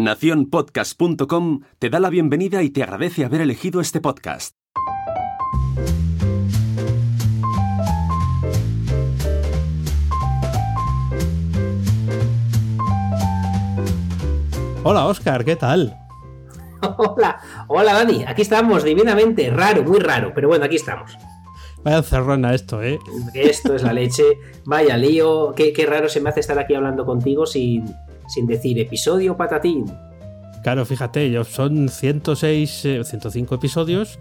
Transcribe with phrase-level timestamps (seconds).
[0.00, 4.56] Naciónpodcast.com te da la bienvenida y te agradece haber elegido este podcast.
[14.82, 15.94] Hola Oscar, ¿qué tal?
[16.96, 17.38] Hola,
[17.68, 21.14] hola Dani, aquí estamos divinamente, raro, muy raro, pero bueno, aquí estamos.
[21.84, 22.98] Vaya cerrona esto, ¿eh?
[23.34, 24.24] Esto es la leche,
[24.64, 27.84] vaya lío, qué, raro se me hace estar aquí hablando contigo sin,
[28.32, 29.86] sin decir episodio patatín.
[30.62, 34.18] Claro, fíjate, son 106, 105 eh, episodios,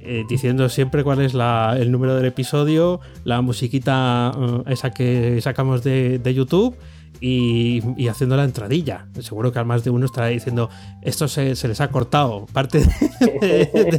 [0.00, 5.82] eh, diciendo siempre cuál es el número del episodio, la musiquita eh, esa que sacamos
[5.82, 6.76] de, YouTube
[7.20, 9.06] y, haciendo la entradilla.
[9.20, 10.68] Seguro que al más de uno estará diciendo,
[11.02, 12.82] esto se, les ha cortado, parte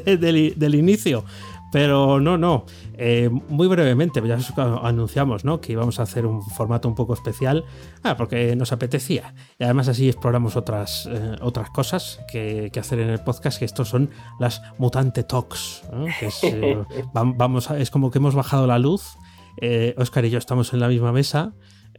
[0.05, 1.25] del inicio.
[1.71, 2.65] Pero no, no.
[2.93, 4.37] Eh, muy brevemente, ya
[4.81, 5.61] anunciamos ¿no?
[5.61, 7.63] que íbamos a hacer un formato un poco especial,
[8.03, 9.33] ah, porque nos apetecía.
[9.57, 13.89] Y además así exploramos otras, eh, otras cosas que, hacer en el podcast, que estos
[13.89, 14.09] son
[14.39, 15.83] las Mutante Talks.
[16.21, 16.77] es, eh,
[17.13, 19.17] vamos es como que hemos bajado la luz.
[19.97, 21.51] Oscar y yo estamos en la misma mesa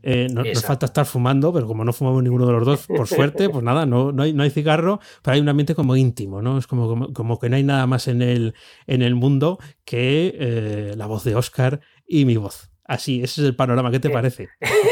[0.02, 3.06] eh, no, nos falta estar fumando, pero como no fumamos ninguno de los dos, por
[3.08, 6.42] suerte, pues nada, no, no, hay, no hay cigarro, pero hay un ambiente como íntimo,
[6.42, 6.58] ¿no?
[6.58, 8.54] Es como, como, que no hay nada más en el,
[8.86, 12.70] en el mundo que eh, la voz de Oscar y mi voz.
[12.84, 13.90] Así, ese es el panorama.
[13.92, 14.48] ¿Qué te parece?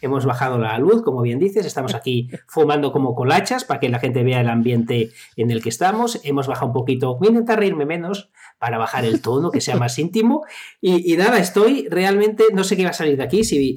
[0.00, 1.66] Hemos bajado la luz, como bien dices.
[1.66, 5.68] Estamos aquí fumando como colachas para que la gente vea el ambiente en el que
[5.68, 6.20] estamos.
[6.24, 7.16] Hemos bajado un poquito.
[7.16, 10.44] Voy a intentar reírme menos para bajar el tono, que sea más íntimo.
[10.80, 12.44] Y, nada, estoy realmente.
[12.52, 13.44] No sé qué va a salir de aquí.
[13.44, 13.76] Si,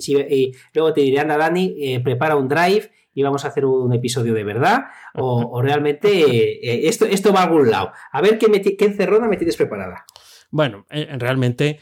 [0.73, 4.33] luego te diré, anda, Dani, eh, prepara un drive y vamos a hacer un episodio
[4.33, 4.85] de verdad.
[5.15, 7.91] O, realmente eh, esto, esto va a algún lado.
[8.11, 10.05] A ver qué, qué encerrona me tienes preparada.
[10.51, 11.79] Bueno, eh, realmente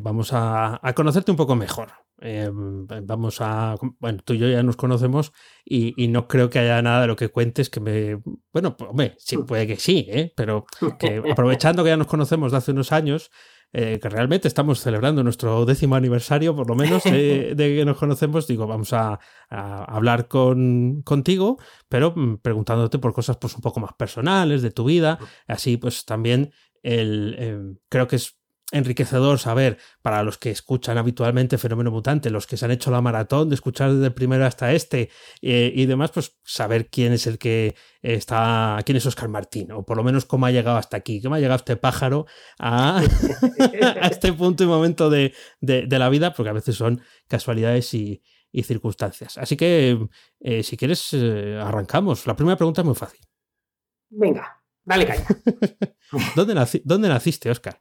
[0.00, 1.88] vamos a, conocerte un poco mejor.
[2.20, 3.76] Eh, vamos a.
[3.98, 5.32] Bueno, tú y yo ya nos conocemos
[5.64, 8.20] y, no creo que haya nada de lo que cuentes que me.
[8.52, 10.32] Bueno, pues, hombre, sí, puede que sí, ¿eh?
[10.34, 10.64] pero
[10.98, 13.30] que aprovechando que ya nos conocemos de hace unos años,
[13.72, 18.46] eh, que realmente estamos celebrando nuestro décimo aniversario, por lo menos, de, que nos conocemos,
[18.46, 23.92] digo, vamos a, hablar con, contigo, pero mm, preguntándote por cosas pues, un poco más
[23.92, 25.18] personales de tu vida.
[25.46, 26.50] Así, pues también
[26.82, 28.38] el, creo que es
[28.72, 33.00] enriquecedor saber para los que escuchan habitualmente Fenómeno Mutante, los que se han hecho la
[33.00, 35.10] maratón de escuchar desde el primero hasta este
[35.40, 39.84] eh, y demás, pues saber quién es el que está, quién es Oscar Martín, o
[39.84, 42.26] por lo menos cómo ha llegado hasta aquí, cómo ha llegado este pájaro
[42.58, 43.02] a,
[44.02, 48.22] este punto y momento de, la vida, porque a veces son casualidades y,
[48.62, 49.36] circunstancias.
[49.36, 50.08] Así que,
[50.40, 52.26] eh, si quieres, eh, arrancamos.
[52.26, 53.20] La primera pregunta es muy fácil.
[54.08, 55.26] Venga, dale caña.
[56.34, 57.78] ¿Dónde, ¿Dónde naciste, Oscar?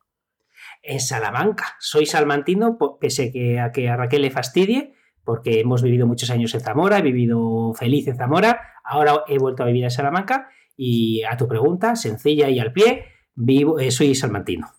[0.85, 1.75] En Salamanca.
[1.79, 6.53] Soy salmantino, pese que a que a Raquel le fastidie, porque hemos vivido muchos años
[6.53, 11.24] en Zamora, he vivido feliz en Zamora, ahora he vuelto a vivir en Salamanca y
[11.24, 14.72] a tu pregunta, sencilla y al pie, vivo, eh, soy salmantino.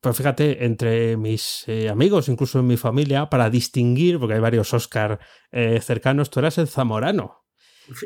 [0.00, 4.74] Pues fíjate, entre mis eh, amigos, incluso en mi familia, para distinguir, porque hay varios
[4.74, 5.18] Oscar
[5.50, 7.43] eh, cercanos, tú eras el zamorano.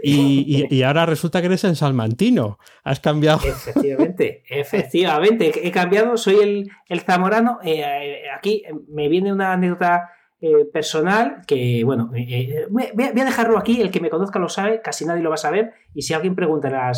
[0.03, 2.59] Y, ahora resulta que eres en salmantino.
[2.85, 3.41] Has cambiado.
[3.47, 5.67] Efectivamente, efectivamente.
[5.67, 7.59] He cambiado, soy el, zamorano.
[7.63, 12.11] Eh, eh, aquí me viene una anécdota eh, personal que, bueno,
[12.71, 13.81] voy, a, dejarlo aquí.
[13.81, 15.73] El que me conozca lo sabe, casi nadie lo va a saber.
[15.95, 16.93] Y si alguien pregunta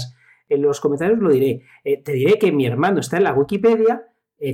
[0.49, 1.63] en, los comentarios, lo diré.
[1.85, 4.07] te diré que mi hermano está en la Wikipedia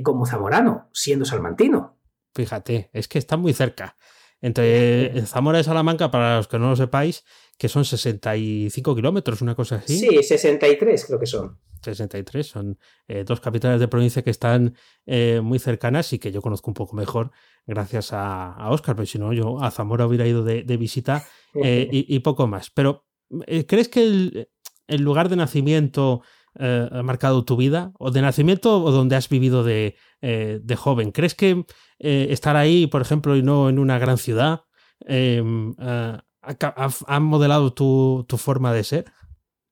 [0.03, 1.97] como zamorano, siendo salmantino.
[2.35, 3.97] Fíjate, es que está muy cerca.
[4.43, 7.25] Entre Zamora y Salamanca, para los que no lo sepáis,
[7.59, 9.99] que son 65 kilómetros, una cosa así.
[9.99, 11.59] Sí, 63 creo que son.
[11.83, 12.79] 63, son
[13.09, 14.75] eh, dos capitales de provincia que están
[15.07, 17.31] eh, muy cercanas y que yo conozco un poco mejor
[17.67, 21.25] gracias a, a Oscar, pero si no, yo a Zamora hubiera ido de, visita
[21.63, 22.71] eh, y, poco más.
[22.71, 23.07] Pero,
[23.67, 24.03] ¿crees que
[24.89, 26.23] el, lugar de nacimiento
[26.59, 27.93] ha marcado tu vida?
[27.99, 31.11] ¿O de nacimiento o donde has vivido de, de joven?
[31.13, 31.65] ¿Crees que
[31.99, 34.63] estar ahí, por ejemplo, y no en una gran ciudad,
[37.07, 39.05] ¿Han modelado tu, forma de ser?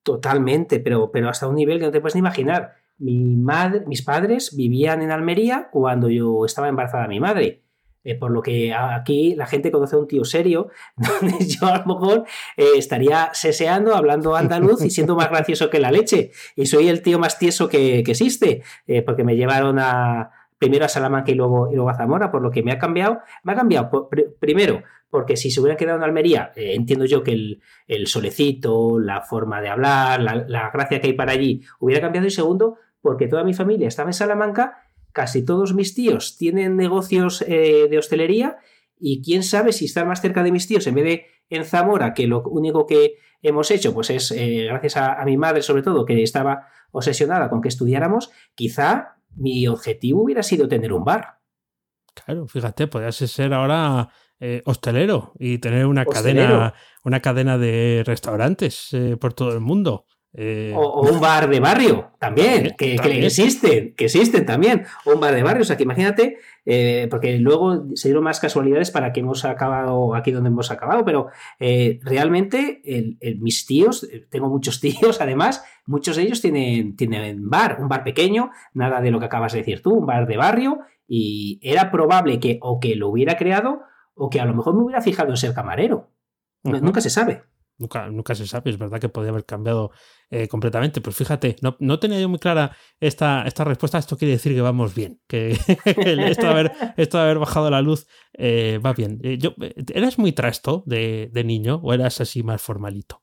[0.02, 2.74] Totalmente, pero, pero hasta un nivel que no te puedes ni imaginar.
[2.98, 7.64] Mi madre, mis padres vivían en Almería cuando yo estaba embarazada de mi madre.
[8.04, 11.78] Eh, por lo que aquí la gente conoce a un tío serio, donde yo a
[11.78, 12.24] lo mejor
[12.56, 16.30] eh, estaría seseando, hablando andaluz y siendo más gracioso que la leche.
[16.54, 20.30] Y soy el tío más tieso que, existe, eh, porque me llevaron a,
[20.64, 23.18] primero a Salamanca y luego, y luego a Zamora, por lo que me ha cambiado.
[23.42, 24.08] Me ha cambiado,
[24.40, 29.20] primero, porque si se hubiera quedado en Almería, eh, entiendo yo que el, solecito, la
[29.20, 32.26] forma de hablar, la, gracia que hay para allí hubiera cambiado.
[32.26, 37.44] Y segundo, porque toda mi familia estaba en Salamanca, casi todos mis tíos tienen negocios
[37.46, 38.56] eh, de hostelería
[38.98, 42.14] y quién sabe si estar más cerca de mis tíos en vez de en Zamora,
[42.14, 46.06] que lo único que hemos hecho, pues es eh, gracias a, mi madre sobre todo,
[46.06, 51.38] que estaba obsesionada con que estudiáramos, quizá mi objetivo hubiera sido tener un bar.
[52.14, 54.08] Claro, fíjate, podrías ser ahora
[54.40, 60.06] eh, hostelero y tener una cadena, una cadena de restaurantes eh, por todo el mundo.
[60.36, 64.84] Eh, o, un bar de barrio también, que, existen, que existen también.
[65.06, 68.90] un bar de barrio, o sea que imagínate, eh, porque luego se dieron más casualidades
[68.90, 71.28] para que hemos acabado aquí donde hemos acabado, pero
[71.60, 72.82] eh, realmente
[73.38, 78.50] mis tíos, tengo muchos tíos además, muchos de ellos tienen, tienen bar, un bar pequeño,
[78.72, 82.40] nada de lo que acabas de decir tú, un bar de barrio, y era probable
[82.40, 83.82] que o que lo hubiera creado
[84.14, 86.10] o que a lo mejor me hubiera fijado en ser camarero.
[86.62, 87.42] Nunca se sabe.
[87.76, 89.90] Nunca, nunca se sabe, es verdad que podría haber cambiado
[90.30, 91.00] eh, completamente.
[91.00, 93.98] Pues fíjate, no, no, tenía yo muy clara esta, esta respuesta.
[93.98, 95.50] Esto quiere decir que vamos bien, que
[95.84, 99.18] esto, de haber, esto haber bajado la luz eh, va bien.
[99.22, 99.54] Eh, yo,
[99.92, 103.22] ¿Eras muy trasto de, de, niño o eras así más formalito?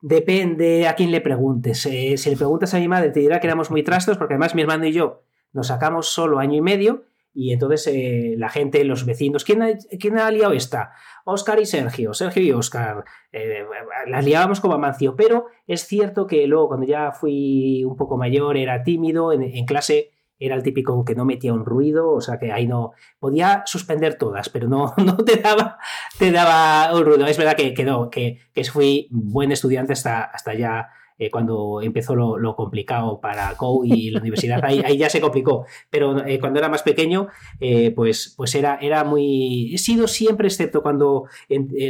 [0.00, 1.80] Depende a quién le preguntes.
[1.80, 4.62] si le preguntas a mi madre, te dirá que éramos muy trastos, porque además mi
[4.62, 5.22] hermano y yo
[5.52, 7.04] nos sacamos solo año y medio
[7.34, 9.68] y entonces eh, la gente, los vecinos, ¿quién ha,
[9.98, 10.92] ¿quién ha liado esta?
[11.24, 13.04] Oscar y Sergio, Sergio y Oscar.
[13.32, 13.64] Eh,
[14.06, 18.56] las liábamos como Amancio, pero es cierto que luego cuando ya fui un poco mayor
[18.56, 22.52] era tímido, en, clase era el típico que no metía un ruido, o sea que
[22.52, 25.78] ahí no podía suspender todas, pero no, no te, daba,
[26.18, 27.26] te daba un ruido.
[27.26, 32.14] Es verdad que, que, que, que fui buen estudiante hasta, hasta ya eh, cuando empezó
[32.14, 35.66] lo, complicado para COU y la universidad, ahí, ya se complicó.
[35.90, 37.28] Pero eh, cuando era más pequeño,
[37.60, 39.74] eh, pues, pues era, era muy...
[39.74, 41.26] He sido siempre, excepto cuando,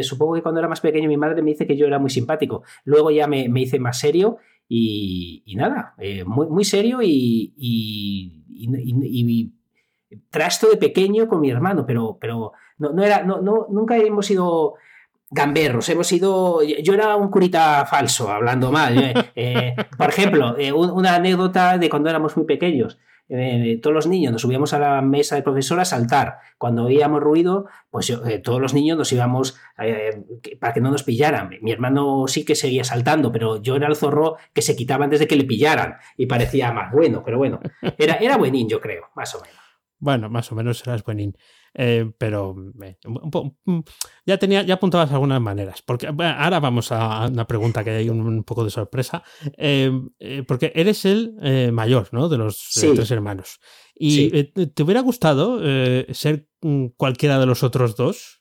[0.02, 2.62] supongo que cuando era más pequeño mi madre me dice que yo era muy simpático.
[2.84, 4.38] Luego ya me, hice más serio
[4.68, 5.94] y, nada,
[6.26, 9.52] muy, muy serio y, y,
[10.30, 14.26] trasto de pequeño con mi hermano, pero, pero no, no era, no, no, nunca hemos
[14.26, 14.74] sido
[15.32, 16.62] gamberros, hemos sido.
[16.62, 18.98] Yo era un curita falso, hablando mal.
[18.98, 22.98] Eh, eh, por ejemplo, eh, una anécdota de cuando éramos muy pequeños.
[23.80, 26.38] todos los niños nos subíamos a la mesa del profesor a saltar.
[26.58, 28.12] Cuando oíamos ruido, pues
[28.44, 29.58] todos los niños nos íbamos
[30.60, 31.50] para que no nos pillaran.
[31.62, 35.20] Mi hermano sí que seguía saltando, pero yo era el zorro que se quitaba antes
[35.20, 37.60] de que le pillaran y parecía más bueno, pero bueno,
[37.96, 39.61] era, era buenín, yo creo, más o menos.
[40.02, 41.36] Bueno, más o menos eras buenín.
[41.74, 43.78] Eh, pero mm,
[44.26, 45.80] ya tenía, ya apuntabas algunas maneras.
[45.80, 49.22] Porque ahora vamos a una pregunta que hay un, poco de sorpresa.
[49.56, 52.28] Eh, eh, porque eres el mayor, ¿no?
[52.28, 53.60] De los tres hermanos.
[53.94, 55.60] ¿Y te hubiera gustado
[56.12, 58.40] ser mm, cualquiera de los otros dos?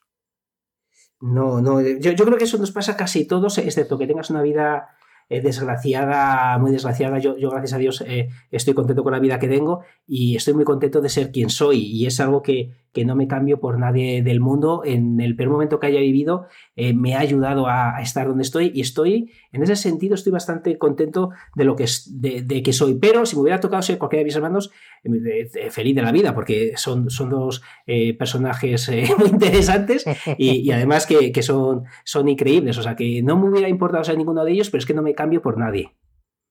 [1.20, 1.80] No, no.
[1.80, 4.88] Yo, yo creo que eso nos pasa casi todos, excepto que tengas una vida
[5.28, 7.18] desgraciada, muy desgraciada.
[7.18, 8.04] Yo, yo gracias a Dios,
[8.50, 11.78] estoy contento con la vida que tengo y estoy muy contento de ser quien soy.
[11.78, 14.82] Y es algo que, que no me cambio por nadie del mundo.
[14.84, 16.46] En el peor momento que haya vivido,
[16.76, 20.76] eh, me ha ayudado a, estar donde estoy y estoy, en ese sentido, estoy bastante
[20.78, 22.94] contento de lo que, es, de, que soy.
[22.94, 24.70] Pero si me hubiera tocado ser cualquiera de mis hermanos,
[25.04, 30.04] eh, feliz de la vida, porque son, son dos eh, personajes muy interesantes
[30.36, 32.76] y, además que, son, son increíbles.
[32.76, 35.02] O sea, que no me hubiera importado ser ninguno de ellos, pero es que no
[35.02, 35.96] me cambio por nadie.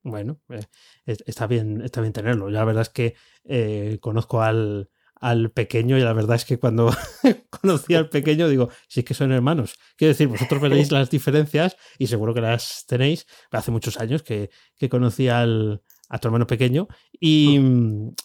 [0.04, 0.42] Bueno,
[1.06, 2.50] está bien, está bien tenerlo.
[2.50, 4.90] Yo la verdad es que conozco al,
[5.22, 6.92] al pequeño y la verdad es que cuando
[7.62, 9.76] conocí al pequeño digo, sí que son hermanos.
[9.96, 13.28] Quiero decir, vosotros veréis las diferencias y seguro que las tenéis.
[13.52, 16.88] Hace muchos años que, que conocí al, a tu hermano pequeño
[17.20, 17.60] y,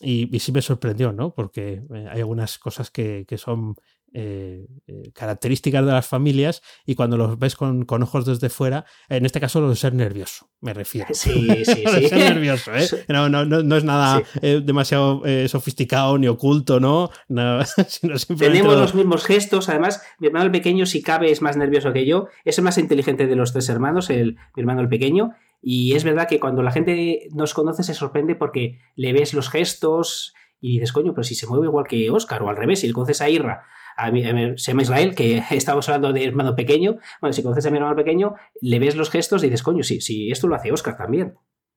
[0.00, 1.34] y, sí me sorprendió, ¿no?
[1.34, 3.76] Porque eh, hay algunas cosas que, que son
[4.12, 8.86] eh, eh, características de las familias y cuando los ves con, con, ojos desde fuera,
[9.08, 11.08] en este caso lo de ser nervioso, me refiero.
[11.12, 12.08] Sí, sí, sí.
[12.08, 12.88] ser nervioso, ¿eh?
[13.08, 17.10] No, no, no, no es nada demasiado sofisticado ni oculto, ¿no?
[18.38, 22.06] Tenemos los mismos gestos, además, mi hermano el pequeño, si cabe, es más nervioso que
[22.06, 25.94] yo, es el más inteligente de los tres hermanos, el, mi hermano el pequeño, y
[25.94, 30.34] es verdad que cuando la gente nos conoce se sorprende porque le ves los gestos
[30.60, 32.92] y dices, coño, pero si se mueve igual que Oscar, o al revés, si le
[32.92, 34.22] conoces a Irra a mí,
[34.56, 36.96] se llama Israel, que estamos hablando de hermano pequeño.
[37.20, 40.00] Bueno, si conoces a mi hermano pequeño, le ves los gestos y dices, coño, sí,
[40.00, 41.34] sí, esto lo hace Oscar también.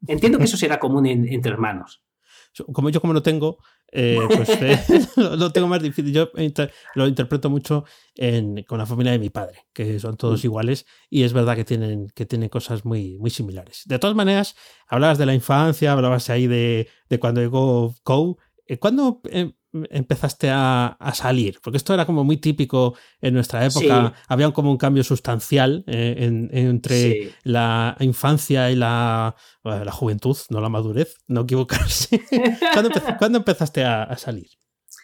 [0.07, 2.03] Entiendo que eso será común entre hermanos.
[2.73, 3.59] Como yo como lo tengo,
[3.91, 4.79] eh, pues eh,
[5.15, 6.11] lo, tengo más difícil.
[6.11, 6.31] Yo
[6.95, 7.85] lo interpreto mucho
[8.67, 10.47] con la familia de mi padre, que son todos mm.
[10.47, 13.83] iguales y es verdad que tienen, que tienen cosas muy, muy similares.
[13.85, 14.55] De todas maneras,
[14.87, 18.35] hablabas de la infancia, hablabas ahí de, de cuando llegó Coe.
[18.65, 19.21] Eh, ¿Cuándo
[19.89, 21.59] empezaste a, salir?
[21.63, 24.13] Porque esto era como muy típico en nuestra época.
[24.27, 30.69] Había como un cambio sustancial eh, entre la infancia y la, la, juventud, no la
[30.69, 32.21] madurez, no equivocarse.
[33.19, 34.49] ¿Cuándo, empezaste a, salir?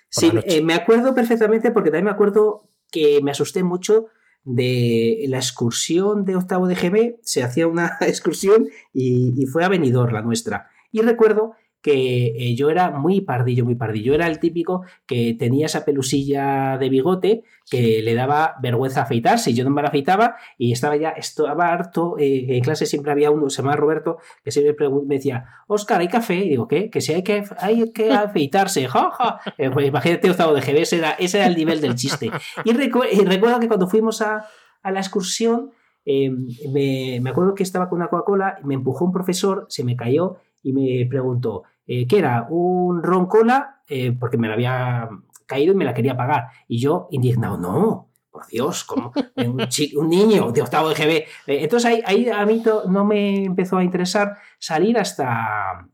[0.10, 4.07] Sí, eh, me acuerdo perfectamente porque también me acuerdo que me asusté mucho
[4.43, 9.69] de la excursión de octavo de GB, se hacía una excursión y, y fue a
[9.69, 10.69] Benidorm la nuestra.
[10.91, 11.55] Y recuerdo
[11.86, 14.06] que eh, yo era muy pardillo, muy pardillo.
[14.06, 19.54] Yo era el típico que tenía esa pelusilla de bigote que le daba vergüenza afeitarse.
[19.54, 22.18] Yo no me la afeitaba y estaba ya, estaba harto.
[22.18, 26.08] Eh, en clase siempre había uno, se llama Roberto, que siempre me decía, Oscar, ¿hay
[26.08, 26.38] café?
[26.38, 26.89] Y digo, ¿qué?
[26.89, 29.39] Que si hay que, hay que afeitarse, jaja.
[29.60, 32.32] Eh, pues imagínate, estado de GB, ese era, ese era el nivel del chiste.
[32.63, 34.48] Y, recuerdo que cuando fuimos a,
[34.84, 35.70] la excursión,
[36.04, 40.38] me, me acuerdo que estaba con una Coca-Cola, me empujó un profesor, se me cayó
[40.63, 45.10] y me preguntó, eh, que era un roncola, eh, porque me la había
[45.46, 46.48] caído y me la quería pagar.
[46.68, 51.12] Y yo, indignado, no, por Dios, como un, niño de octavo de GB.
[51.12, 51.27] Eh,
[51.63, 55.88] entonces ahí, ahí a mí no me empezó a interesar salir hasta,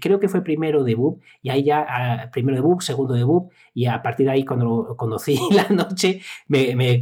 [0.00, 3.22] creo que fue primero de BUP, y ahí ya, ah, primero de BUP, segundo de
[3.22, 6.98] BUP, y a partir de ahí cuando lo conocí la noche, me, me,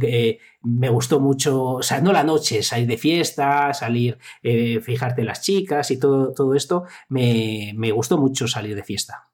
[0.61, 5.91] gustó mucho, o sea, no la noche, salir de fiesta, salir, fijarte en las chicas
[5.91, 9.29] y todo, todo esto, me, me gustó mucho salir de fiesta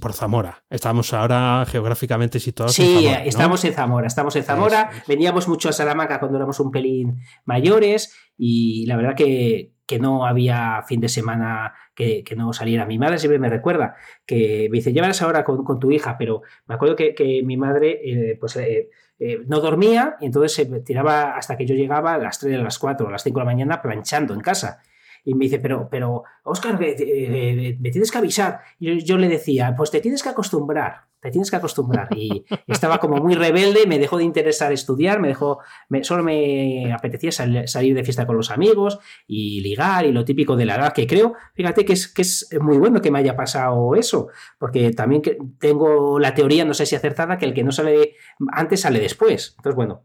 [0.00, 0.64] por Zamora.
[0.70, 3.24] Estamos ahora geográficamente situados sí, en Zamora.
[3.24, 4.90] estamos en Zamora, estamos en Zamora.
[5.06, 10.82] Veníamos mucho a Salamanca cuando éramos un pelín mayores y la verdad que, no había
[10.86, 12.86] fin de semana que, no saliera.
[12.86, 16.74] Mi madre siempre me recuerda que me dice, llévalas ahora con, tu hija, pero me
[16.74, 18.88] acuerdo que, mi madre eh, pues, eh,
[19.18, 22.62] eh, no dormía y entonces se tiraba hasta que yo llegaba a las 3, a
[22.62, 24.80] las 4, a las 5 de la mañana planchando en casa
[25.24, 28.60] y me dice, pero, pero, Oscar, me, tienes que avisar.
[28.78, 32.08] Y yo, le decía, pues te tienes que acostumbrar, te tienes que acostumbrar.
[32.16, 35.58] Y estaba como muy rebelde, me dejó de interesar estudiar, me dejó,
[35.88, 40.56] me, solo me apetecía salir de fiesta con los amigos y ligar y lo típico
[40.56, 43.36] de la edad, que creo, fíjate que es, que es muy bueno que me haya
[43.36, 45.22] pasado eso, porque también
[45.58, 48.14] tengo la teoría, no sé si acertada, que el que no sale
[48.52, 49.54] antes sale después.
[49.56, 50.02] Entonces, bueno,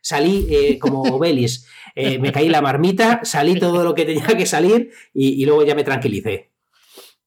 [0.00, 4.46] salí eh, como Belis, eh, me caí la marmita, salí todo lo que tenía que
[4.46, 6.53] salir y, luego ya me tranquilicé.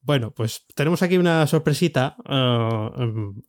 [0.07, 2.15] Bueno, pues tenemos aquí una sorpresita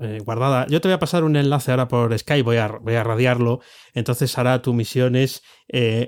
[0.01, 0.67] eh, guardada.
[0.69, 3.61] Yo te voy a pasar un enlace ahora por Skype, voy a, voy a radiarlo.
[3.95, 5.43] Entonces ahora tu misión es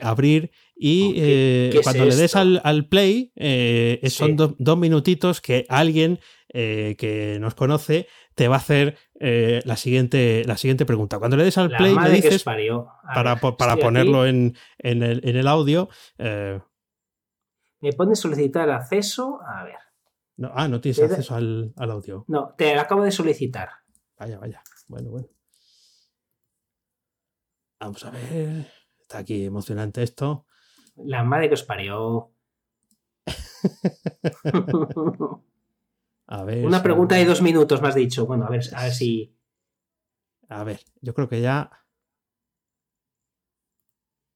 [0.02, 3.32] abrir y cuando le des al, play,
[4.10, 6.18] son dos minutitos que alguien
[6.52, 8.08] que nos conoce
[8.40, 11.18] te va a hacer eh, la, siguiente, la siguiente pregunta.
[11.18, 15.90] Cuando le des al play, dices para, para ponerlo en, en, el, en, el, audio.
[16.16, 16.58] Eh,
[17.82, 19.40] me pone solicitar acceso.
[19.46, 19.89] A ver.
[20.40, 22.24] No, ah, no tienes acceso al, al, audio.
[22.26, 23.68] No, te lo acabo de solicitar.
[24.18, 24.62] Vaya, vaya.
[24.88, 25.28] Bueno, bueno.
[27.78, 28.72] Vamos a ver.
[29.02, 30.46] Está aquí emocionante esto.
[30.96, 32.32] La madre que os parió.
[36.26, 38.24] Una pregunta de dos minutos, me has dicho.
[38.24, 39.36] Bueno, a ver, a ver si.
[40.48, 41.70] A ver, yo creo que ya.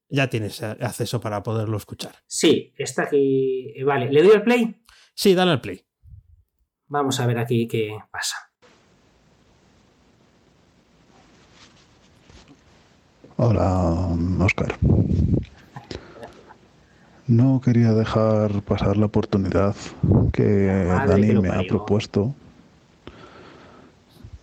[0.09, 2.13] Ya tienes acceso para poderlo escuchar.
[2.27, 3.73] Sí, está aquí.
[3.83, 4.83] Vale, ¿le doy al play?
[5.15, 5.83] Sí, dale al play.
[6.87, 8.37] Vamos a ver aquí qué pasa.
[13.37, 14.75] Hola, Oscar.
[17.27, 19.75] No quería dejar pasar la oportunidad
[20.31, 20.67] que
[21.07, 22.35] Dani me ha propuesto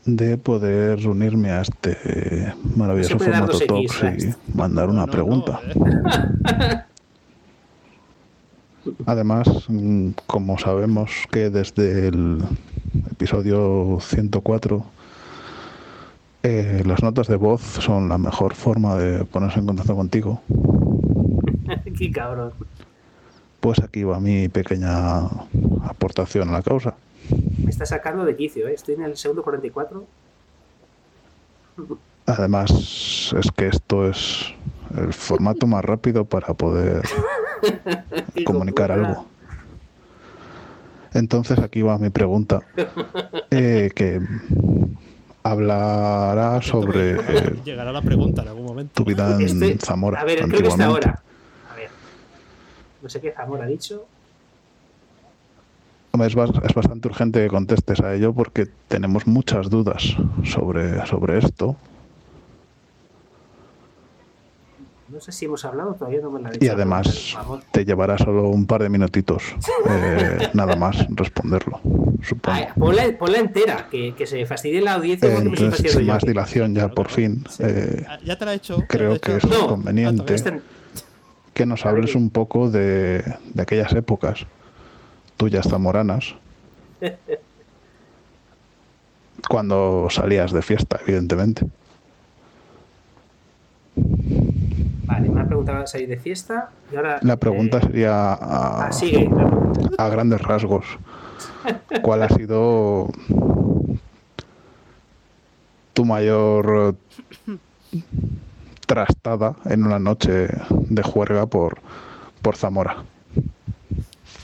[0.05, 5.61] de poder unirme a este maravilloso formato Talks y mandar una pregunta.
[9.07, 12.43] Además, mm, como sabemos que desde el
[13.11, 14.85] episodio 104
[16.43, 20.43] eh, las notas de voz son la mejor forma de ponerse en contacto contigo.
[21.99, 22.53] Qué cabrón.
[23.61, 25.27] Pues aquí va mi pequeña
[25.85, 26.95] aportación a la causa.
[27.63, 28.75] Me está sacando de quicio, ¿eh?
[28.75, 30.05] estoy en el segundo 44.
[32.27, 34.53] Además, es que esto es
[34.97, 37.03] el formato más rápido para poder
[38.45, 39.27] comunicar algo.
[41.15, 42.63] Entonces aquí va mi pregunta,
[43.51, 44.21] eh, que
[45.43, 47.17] hablará sobre...
[47.65, 48.93] Llegará la pregunta en algún momento.
[48.95, 50.21] Tu vida en Zamora.
[50.21, 51.23] A ver, creo que está ahora.
[53.03, 54.07] No sé qué Zamora ha dicho.
[56.21, 60.15] Es, bastante urgente que contestes a ello porque tenemos muchas dudas
[60.45, 61.77] sobre, sobre esto.
[65.13, 66.65] No sé si hemos hablado, todavía no me la he dicho.
[66.65, 67.37] Y además
[67.71, 69.43] te llevará solo un par de minutitos,
[69.91, 71.83] eh, nada más, responderlo,
[72.23, 72.59] supongo.
[73.19, 75.29] ponla, entera, que, se fastidie la audiencia.
[75.29, 77.45] Eh, entonces, sin más dilación ya por fin.
[77.59, 78.83] Eh, ya te la he hecho.
[78.89, 80.35] Creo que es conveniente
[81.53, 83.23] que nos hables un poco de,
[83.59, 84.47] aquellas épocas
[85.37, 86.37] tuyas zamoranas.
[89.49, 91.67] cuando salías de fiesta, evidentemente.
[95.47, 96.71] Pregunta salir de fiesta.
[96.93, 99.29] Y ahora, La pregunta eh, sería a, ah, sigue.
[99.29, 100.03] la pregunta.
[100.03, 100.85] a grandes rasgos.
[102.03, 103.09] ¿Cuál ha sido
[105.93, 106.97] tu mayor
[107.93, 107.99] eh,
[108.87, 111.79] trastada en una noche de juerga por,
[112.43, 113.05] por Zamora?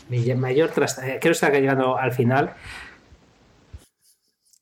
[0.08, 1.06] Mi mayor trastada.
[1.06, 2.54] Creo que está llegando al final.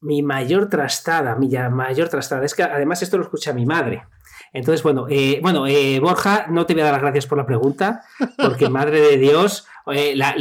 [0.01, 2.45] Mi mayor trastada, mi mayor trastada.
[2.45, 4.05] Es que además esto lo escucha mi madre.
[4.53, 7.47] Entonces, bueno, eh, bueno eh, Borja, no te voy a dar las gracias por la
[7.47, 8.03] pregunta,
[8.37, 9.67] porque madre de Dios.
[9.93, 10.35] eh, la-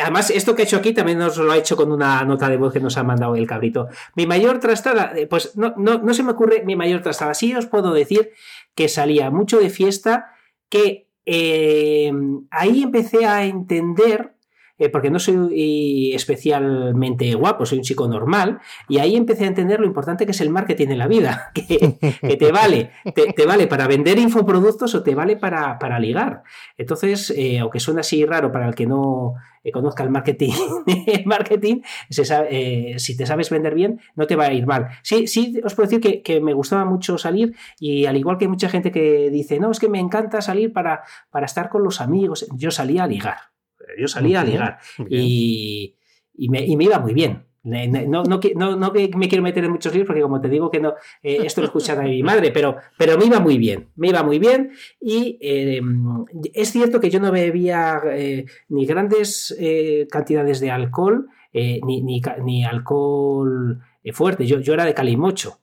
[0.00, 2.56] además, esto que he hecho aquí también nos lo ha hecho con una nota de
[2.56, 3.88] voz que nos ha mandado el cabrito.
[4.14, 7.34] Mi mayor trastada, pues no, no, no se me ocurre mi mayor trastada.
[7.34, 8.30] Sí os puedo decir
[8.74, 10.32] que salía mucho de fiesta,
[10.68, 11.08] que
[12.50, 14.34] ahí empecé a entender,
[14.78, 19.80] eh, porque no soy especialmente guapo, soy un chico normal, y ahí empecé a entender
[19.80, 23.86] lo importante que es el marketing en la vida, que, te vale, te, vale para
[23.86, 26.42] vender infoproductos o te vale para, para ligar.
[26.76, 30.52] Entonces, eh, aunque suena así raro para el que no eh, conozca el marketing,
[31.06, 31.80] el marketing
[32.50, 34.88] eh, si te sabes vender bien, no te va a ir mal.
[35.02, 38.48] Sí, sí, os puedo decir que, que me gustaba mucho salir y al igual que
[38.48, 42.00] mucha gente que dice, no, es que me encanta salir para, para estar con los
[42.00, 43.57] amigos, yo salía a ligar.
[43.98, 44.78] Yo salía a ligar
[45.08, 45.96] y,
[46.34, 47.48] y me, y me iba muy bien.
[47.64, 50.80] No, no, no, no me quiero meter en muchos líos porque como te digo que
[50.80, 54.22] no, eh, esto lo escucha mi madre, pero, pero me iba muy bien, me iba
[54.22, 55.80] muy bien y eh,
[56.54, 62.22] es cierto que yo no bebía eh, ni grandes eh, cantidades de alcohol ni, ni,
[62.44, 63.80] ni alcohol
[64.12, 65.58] fuerte, yo, yo era de calimocho.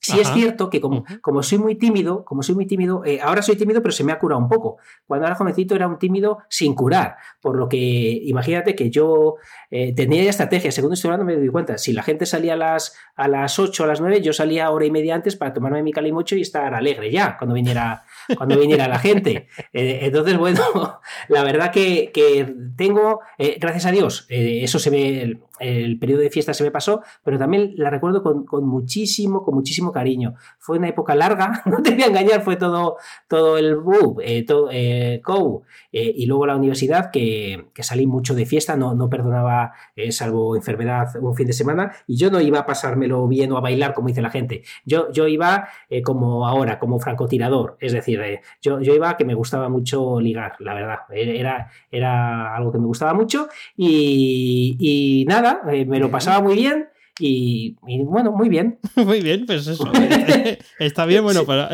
[0.00, 3.42] Sí es cierto que como, como soy muy tímido, como soy muy tímido, eh, ahora
[3.42, 4.78] soy tímido, pero se me ha curado un poco.
[5.06, 9.36] Cuando era jovencito era un tímido sin curar, por lo que imagínate que yo
[9.70, 12.96] eh, tenía estrategia, según estoy hablando me doy cuenta, si la gente salía a las,
[13.14, 15.92] a las 8 a las 9, yo salía hora y media antes para tomarme mi
[15.92, 18.04] calimocho y estar alegre ya cuando viniera,
[18.36, 19.48] cuando viniera la gente.
[19.72, 20.60] Eh, entonces, bueno,
[21.28, 23.20] la verdad que, que tengo,
[23.60, 27.38] gracias a Dios, eso se ve, el, el periodo de fiesta se me pasó, pero
[27.38, 30.34] también la recuerdo con, con muchísimo, con muchísimo cariño.
[30.58, 32.96] Fue una época larga, no te voy a engañar, fue todo,
[33.28, 38.06] todo el BUB, eh, todo, eh, COU, eh, y luego la universidad, que, que salí
[38.06, 42.30] mucho de fiesta, no, no perdonaba, eh, salvo enfermedad, un fin de semana, y yo
[42.30, 44.62] no iba a pasármelo bien o a bailar como dice la gente.
[44.84, 48.20] Yo, yo iba eh, como ahora, como francotirador, es decir,
[48.62, 50.98] yo, yo iba que me gustaba mucho ligar, la verdad.
[51.10, 56.89] Era, era algo que me gustaba mucho y, y nada, me lo pasaba muy bien.
[57.20, 58.78] Y, y, bueno, muy bien.
[58.96, 59.90] Muy bien, pues eso.
[60.78, 61.70] Está bien, bueno, para,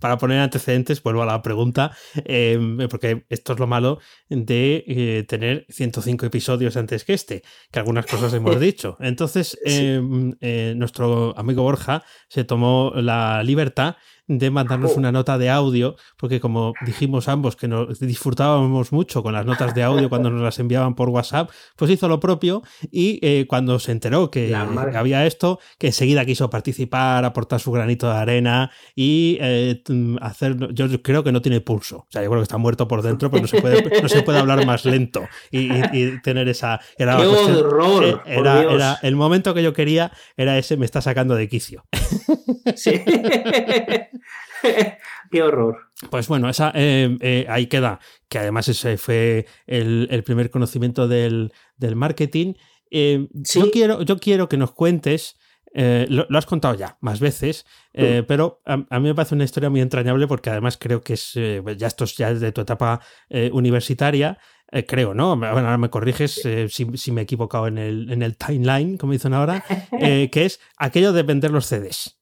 [0.00, 1.92] para poner antecedentes, vuelvo a la pregunta,
[2.24, 2.58] eh,
[2.90, 3.98] porque esto es lo malo
[4.28, 8.96] de eh, tener 105 episodios antes que este, que algunas cosas hemos dicho.
[9.00, 10.00] Entonces, eh,
[10.40, 13.96] eh, nuestro amigo Borja se tomó la libertad
[14.28, 14.98] de mandarnos Oh.
[14.98, 19.74] una nota de audio, porque como dijimos ambos que nos disfrutábamos mucho con las notas
[19.74, 22.62] de audio cuando nos las enviaban por WhatsApp, pues hizo lo propio
[22.92, 28.06] y eh, cuando se enteró que había esto, que enseguida quiso participar, aportar su granito
[28.08, 29.82] de arena y eh,
[30.20, 30.56] hacer.
[30.74, 31.98] Yo creo que no tiene pulso.
[31.98, 34.22] O sea, yo creo que está muerto por dentro, pero no se puede, no se
[34.22, 36.80] puede hablar más lento y, y- y tener esa.
[36.98, 38.04] Era, ¡Qué horror!
[38.04, 41.84] eh, era, era- el momento que yo quería era ese, me está sacando de quicio.
[42.76, 42.92] Sí.
[45.30, 45.90] Qué horror.
[46.10, 51.08] Pues bueno, esa, eh, eh, ahí queda, que además ese fue el, el primer conocimiento
[51.08, 52.54] del, del marketing.
[52.90, 53.60] Eh, Sí.
[53.60, 55.36] yo, quiero, yo quiero que nos cuentes,
[55.74, 59.44] lo, lo has contado ya más veces, eh, pero a, a mí me parece una
[59.44, 61.32] historia muy entrañable porque además creo que es,
[61.76, 63.00] ya esto es ya de tu etapa
[63.52, 64.38] universitaria,
[64.70, 65.36] eh, creo, ¿no?
[65.36, 68.98] Bueno, ahora me corriges eh, si, si me he equivocado en el, en el timeline,
[68.98, 72.18] como dicen ahora, eh, que es aquello de vender los CDs.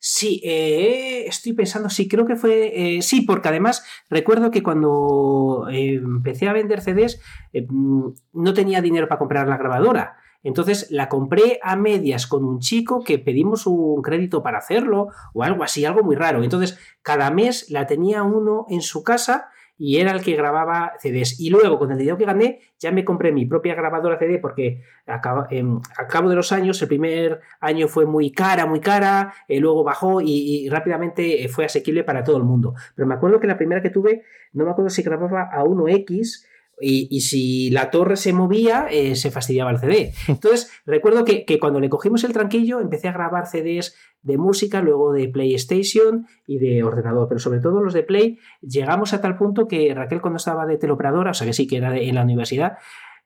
[0.00, 6.52] Sí, estoy pensando, sí, creo que fue, sí, porque además recuerdo que cuando empecé a
[6.52, 7.20] vender CDs
[7.52, 10.18] mm, no tenía dinero para comprar la grabadora.
[10.44, 15.42] Entonces la compré a medias con un chico que pedimos un crédito para hacerlo o
[15.42, 16.44] algo así, algo muy raro.
[16.44, 19.48] Entonces cada mes la tenía uno en su casa
[19.78, 21.40] y era el que grababa CDs.
[21.40, 24.82] Y luego con el dinero que gané ya me compré mi propia grabadora CD porque
[25.06, 29.32] a cabo, em, cabo de los años, el primer año fue muy cara, muy cara,
[29.46, 32.74] eh, luego bajó y, y rápidamente eh, fue asequible para todo el mundo.
[32.94, 36.47] Pero me acuerdo que la primera que tuve, no me acuerdo si grababa a 1X
[36.80, 40.12] y, y si la torre se movía, eh, se fastidiaba el CD.
[40.28, 44.82] Entonces, recuerdo que, que cuando le cogimos el tranquillo, empecé a grabar CDs de música,
[44.82, 49.36] luego de PlayStation y de ordenador, pero sobre todo los de Play, llegamos a tal
[49.36, 52.14] punto que Raquel cuando estaba de teleoperadora, o sea que sí que era de- en
[52.16, 52.78] la universidad,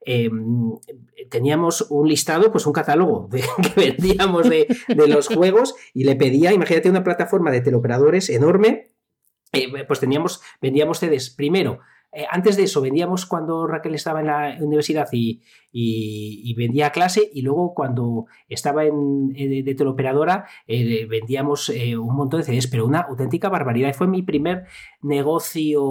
[0.04, 0.28] eh,
[1.30, 3.40] teníamos un listado, pues un catálogo de,
[3.74, 8.90] que vendíamos de, de los juegos y le pedía, imagínate una plataforma de teleoperadores enorme.
[9.86, 11.80] Pues teníamos, vendíamos CDs primero
[12.14, 15.40] eh, antes de eso, vendíamos cuando Raquel estaba en la universidad y,
[16.54, 22.44] vendía clase, y luego cuando estaba en, de teleoperadora eh, vendíamos eh, un montón de
[22.44, 23.88] CDs, pero una auténtica barbaridad.
[23.88, 24.64] Y fue mi primer
[25.00, 25.82] negocio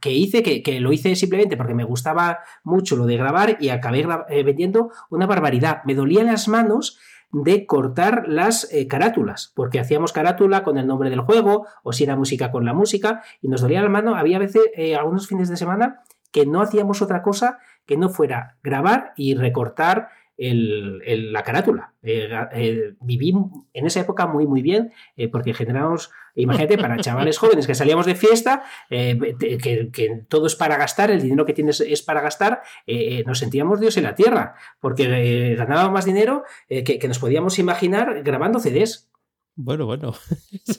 [0.00, 4.06] que hice, que, lo hice simplemente porque me gustaba mucho lo de grabar y acabé
[4.44, 5.82] vendiendo una barbaridad.
[5.84, 7.00] Me dolían las manos
[7.34, 12.04] de cortar las eh, carátulas, porque hacíamos carátula con el nombre del juego, o si
[12.04, 14.14] era música con la música, y nos dolía la mano.
[14.14, 18.56] Había veces, eh, algunos fines de semana, que no hacíamos otra cosa que no fuera
[18.62, 21.92] grabar y recortar la carátula.
[22.02, 23.34] Eh, eh, viví
[23.72, 28.06] en esa época muy, muy bien, eh, porque generamos, imagínate, para chavales jóvenes que salíamos
[28.06, 32.62] de fiesta, que, todo es para gastar, el dinero que tienes es para gastar,
[33.26, 38.58] nos sentíamos Dios en la tierra, porque ganábamos más dinero que, nos podíamos imaginar grabando
[38.58, 39.10] CDs.
[39.56, 40.14] Bueno, bueno.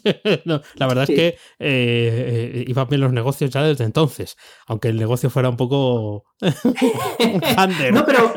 [0.75, 4.97] la verdad es que eh, eh, iban bien los negocios ya desde entonces, aunque el
[4.97, 6.25] negocio fuera un poco...
[6.41, 8.33] no, pero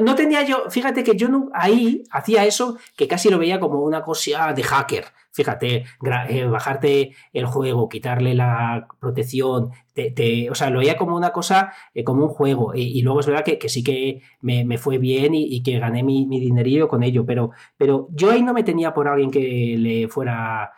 [0.00, 3.80] no, tenía yo, fíjate que yo no, ahí hacía eso que casi lo veía como
[3.80, 5.04] una cosa de hacker.
[5.34, 5.84] Fíjate,
[6.28, 9.72] eh, bajarte el juego, quitarle la protección,
[10.48, 12.72] o sea, lo veía como una cosa, eh, como un juego.
[12.72, 16.38] Y, luego es verdad que, sí que me, fue bien y, que gané mi, mi,
[16.38, 20.70] dinerillo con ello, pero, pero yo ahí no me tenía por alguien que le fuera...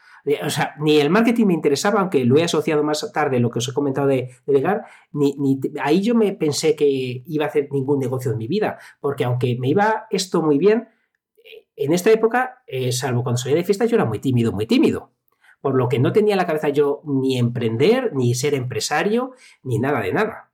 [0.42, 3.59] O sea, ni el marketing me interesaba, aunque lo he asociado más tarde, lo que
[3.59, 4.81] os he comentado de, de
[5.12, 8.79] ni, ni, ahí yo me pensé que iba a hacer ningún negocio en mi vida,
[9.01, 10.88] porque aunque me iba esto muy bien,
[11.77, 15.12] en esta época, eh, salvo cuando salía de fiesta, yo era muy tímido, muy tímido.
[15.61, 19.79] Por lo que no tenía en la cabeza yo ni emprender, ni ser empresario, ni
[19.79, 20.53] nada de nada.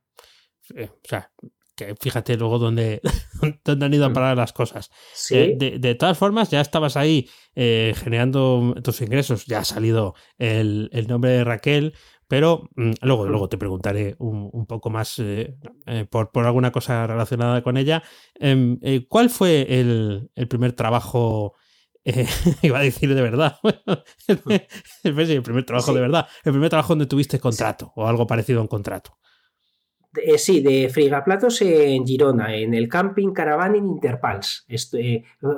[0.75, 1.31] Eh, o sea,
[1.77, 3.01] que fíjate luego dónde,
[3.65, 4.13] dónde han ido a mm.
[4.13, 4.91] parar las cosas.
[5.31, 11.07] Eh, de, todas formas, ya estabas ahí generando tus ingresos, ya ha salido el, el
[11.07, 11.95] nombre de Raquel,
[12.33, 17.62] pero mm, luego, luego te preguntaré un, poco más eh, eh, por, alguna cosa relacionada
[17.62, 18.03] con ella.
[18.37, 21.53] Em, eh, ¿Cuál fue el, primer trabajo?
[22.62, 23.59] iba a decir de verdad.
[24.29, 26.27] el primer trabajo de verdad.
[26.42, 29.18] El primer trabajo donde tuviste contrato o algo parecido a un contrato.
[30.38, 34.66] sí, de frigaplatos en Girona, en el camping Caravan en Interpals.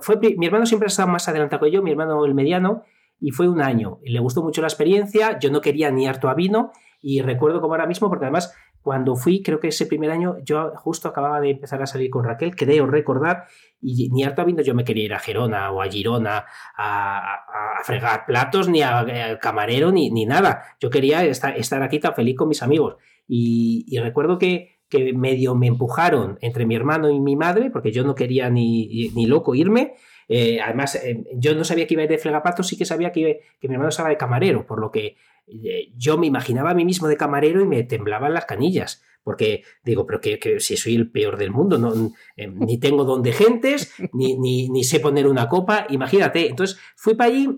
[0.00, 2.82] fue, mi hermano siempre ha estado más adelantado que yo, mi hermano el mediano,
[3.24, 4.00] y fue un año.
[4.04, 7.72] Le gustó mucho la experiencia, yo no quería ni harto a vino y recuerdo como
[7.72, 11.52] ahora mismo, porque además cuando fui, creo que ese primer año, yo justo acababa de
[11.52, 13.46] empezar a salir con Raquel, creo recordar,
[13.80, 16.44] y ni harto a vino yo me quería ir a Gerona o a Girona
[16.76, 20.62] a, fregar platos, ni a, camarero, ni, ni, nada.
[20.78, 22.96] Yo quería estar, estar, aquí tan feliz con mis amigos.
[23.26, 28.04] Y, recuerdo que, que medio me empujaron entre mi hermano y mi madre, porque yo
[28.04, 29.94] no quería ni, ni loco irme,
[30.28, 33.12] eh, además, eh, yo no sabía que iba a ir de flegapato, sí que sabía
[33.12, 36.74] que, que mi hermano estaba de camarero, por lo que eh, yo me imaginaba a
[36.74, 40.94] mí mismo de camarero y me temblaban las canillas porque digo, pero que, si soy
[40.94, 41.92] el peor del mundo, no,
[42.37, 46.46] ni tengo don de gentes, ni, ni, sé poner una copa, imagínate.
[46.46, 47.48] Entonces fui para allí,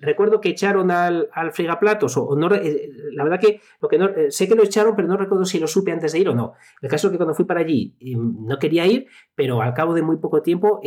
[0.00, 4.54] recuerdo que echaron al, al fregaplatos, o, no, la verdad que, lo que sé que
[4.54, 6.54] lo echaron, pero no recuerdo si lo supe antes de ir o no.
[6.80, 10.02] El caso es que cuando fui para allí no quería ir, pero al cabo de
[10.02, 10.80] muy poco tiempo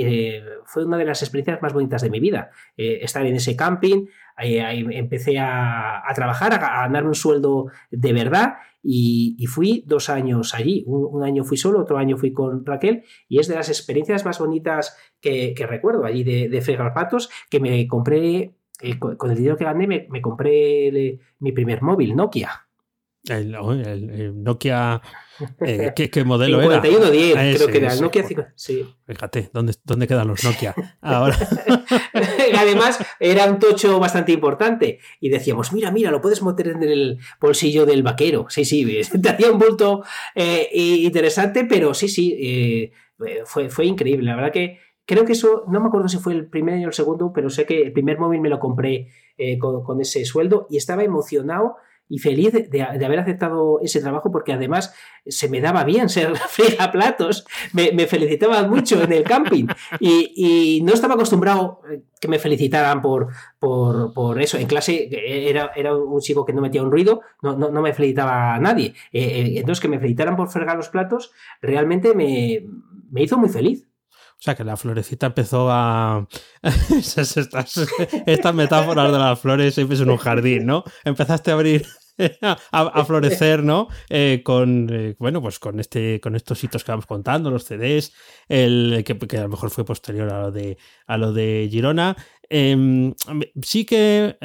[0.66, 2.50] fue una de las experiencias más bonitas de mi vida.
[2.76, 8.56] estar en ese camping, empecé a, trabajar, a, ganarme un sueldo de verdad
[8.90, 10.84] y, fui dos años allí.
[10.88, 14.40] Un, año fui solo, otro año fui con Raquel y es de las experiencias más
[14.40, 19.58] bonitas que, recuerdo allí de, de fregar patos que me compré, eh, con, el dinero
[19.58, 22.68] que gané me, compré mi primer móvil, Nokia.
[23.28, 23.52] El,
[24.42, 25.02] Nokia.
[25.62, 26.82] Eh, ¿qué, modelo era?
[26.82, 27.94] 5110, ah, creo que era.
[27.94, 28.46] El Nokia 5.
[28.56, 28.86] Sí.
[29.06, 30.74] Fíjate, ¿dónde, ¿dónde quedan los Nokia?
[31.02, 31.38] Ahora.
[32.58, 35.00] Además, era un tocho bastante importante.
[35.20, 38.48] Y decíamos, mira, mira, lo puedes meter en el bolsillo del vaquero.
[38.50, 42.92] Sí, sí, te hacía un bulto eh, interesante, pero sí, sí, eh,
[43.46, 44.26] fue, fue increíble.
[44.26, 46.90] La verdad que creo que eso, no me acuerdo si fue el primer año o
[46.90, 49.10] el segundo, pero sé que el primer móvil me lo compré
[49.60, 51.76] con, con, ese sueldo y estaba emocionado
[52.10, 54.94] y feliz de, haber aceptado ese trabajo porque además
[55.26, 59.68] se me daba bien ser fregaplatos, me, me felicitaban mucho en el camping
[60.00, 63.28] y, no estaba acostumbrado eh, que me felicitaran por,
[63.60, 64.58] por, eso.
[64.58, 65.10] En clase
[65.50, 68.94] era, era, un chico que no metía un ruido, no, no, me felicitaba a nadie.
[69.12, 72.66] Eh, eh, entonces que me felicitaran por fregar los platos realmente me,
[73.12, 73.87] me hizo muy feliz.
[74.40, 76.28] O sea que la florecita empezó a.
[76.92, 80.84] estas, metáforas de las flores siempre en un jardín, ¿no?
[81.04, 81.86] Empezaste a abrir.
[82.42, 83.90] A, florecer, ¿no?
[84.10, 88.12] Eh, con eh, bueno, pues con este, con estos hitos que vamos contando, los CDs,
[88.50, 92.18] el que, a lo mejor fue posterior a lo de a lo de Girona.
[92.50, 93.14] Em,
[93.62, 94.36] sí que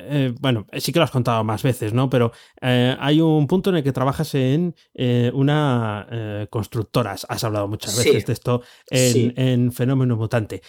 [0.00, 2.08] eh, eh, bueno, sí que lo has contado más veces, ¿no?
[2.08, 7.12] Pero eh, hay un punto en el que trabajas en eh, una constructora.
[7.12, 10.62] Has hablado muchas veces de esto en, Fenómeno Mutante.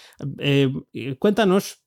[1.20, 1.80] cuéntanos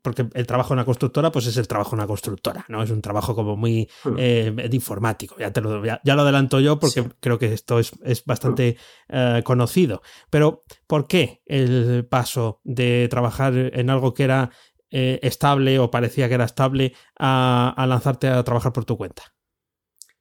[0.00, 2.82] porque el trabajo en una constructora, pues es el trabajo en una constructora, ¿no?
[2.82, 4.60] Es un trabajo como muy hmm.
[4.72, 5.36] informático.
[5.38, 9.42] Ya, te lo, ya, lo adelanto yo porque creo que esto es, es bastante hmm.
[9.42, 10.00] conocido.
[10.30, 14.50] Pero, ¿por qué el paso de trabajar en algo que era
[14.94, 19.22] eh, estable o parecía que era estable a, lanzarte a trabajar por tu cuenta?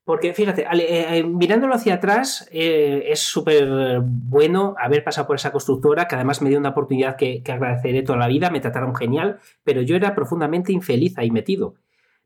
[0.06, 6.08] Porque fíjate, eh, eh, mirándolo hacia atrás, es súper bueno haber pasado por esa constructora,
[6.08, 9.82] que además me dio una oportunidad que, agradeceré toda la vida, me trataron genial, pero
[9.82, 11.76] yo era profundamente infeliz ahí metido.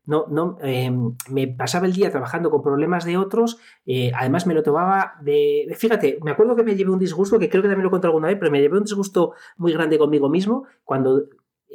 [0.04, 0.56] No, no,
[1.28, 3.58] me pasaba el día trabajando con problemas de otros,
[4.14, 5.66] además me lo tomaba de...
[5.76, 8.28] Fíjate, me acuerdo que me llevé un disgusto, que creo que también lo conté alguna
[8.28, 11.24] vez, pero me llevé un disgusto muy grande conmigo mismo cuando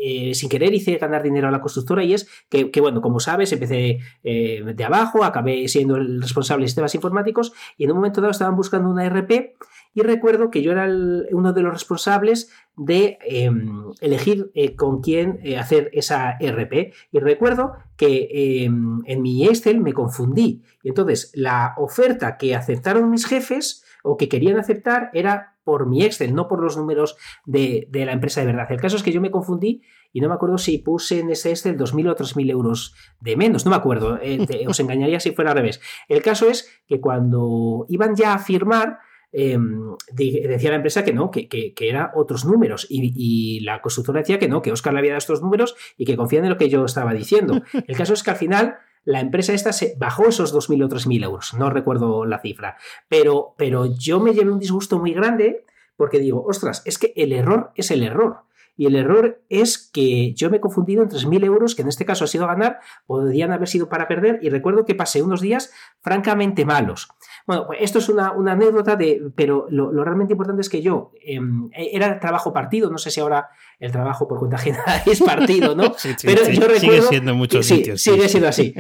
[0.04, 3.52] eh, sin querer hice ganar dinero a la constructora y es que, bueno, como sabes,
[3.54, 8.20] empecé eh, de abajo, acabé siendo el responsable de sistemas informáticos y en un momento
[8.20, 9.56] dado estaban buscando una RP
[9.94, 10.88] y recuerdo que yo era
[11.32, 16.94] uno de los responsables de em, elegir eh, con quién hacer esa RP.
[17.12, 20.64] Y recuerdo que em, en mi Excel me confundí.
[20.82, 26.04] Y entonces la oferta que aceptaron mis jefes o que querían aceptar era por mi
[26.04, 28.72] Excel, no por los números de, la empresa de verdad.
[28.72, 31.52] El caso es que yo me confundí y no me acuerdo si puse en ese
[31.52, 35.52] Excel 2.000 o 3.000 euros de menos, no me acuerdo, eh, os engañaría si fuera
[35.52, 35.82] al revés.
[36.08, 39.00] El caso es que cuando iban ya a firmar,
[39.32, 44.20] em, decía la empresa que no, que, que, eran otros números y, y, la constructora
[44.20, 46.58] decía que no, que Oscar le había dado estos números y que confían en lo
[46.58, 47.62] que yo estaba diciendo.
[47.88, 51.24] El caso es que al final la empresa esta se bajó esos 2.000 o 3.000
[51.24, 55.66] euros, no recuerdo la cifra, pero, pero yo me llevé un disgusto muy grande
[56.02, 58.44] porque digo, ostras, es que el error es el error.
[58.76, 62.06] Y el error es que yo me he confundido en 3.000 euros, que en este
[62.06, 65.72] caso ha sido ganar, podrían haber sido para perder, y recuerdo que pasé unos días
[66.00, 67.10] francamente malos.
[67.46, 71.70] Bueno, pues esto es una, anécdota, de, pero lo, realmente importante es que yo em,
[71.74, 73.50] era trabajo partido, no sé si ahora
[73.82, 75.96] el trabajo por cuenta ajena es partido, ¿no?
[76.24, 78.00] pero yo recuerdo, sigue siendo en muchos sitios.
[78.00, 78.76] Sigue siendo así.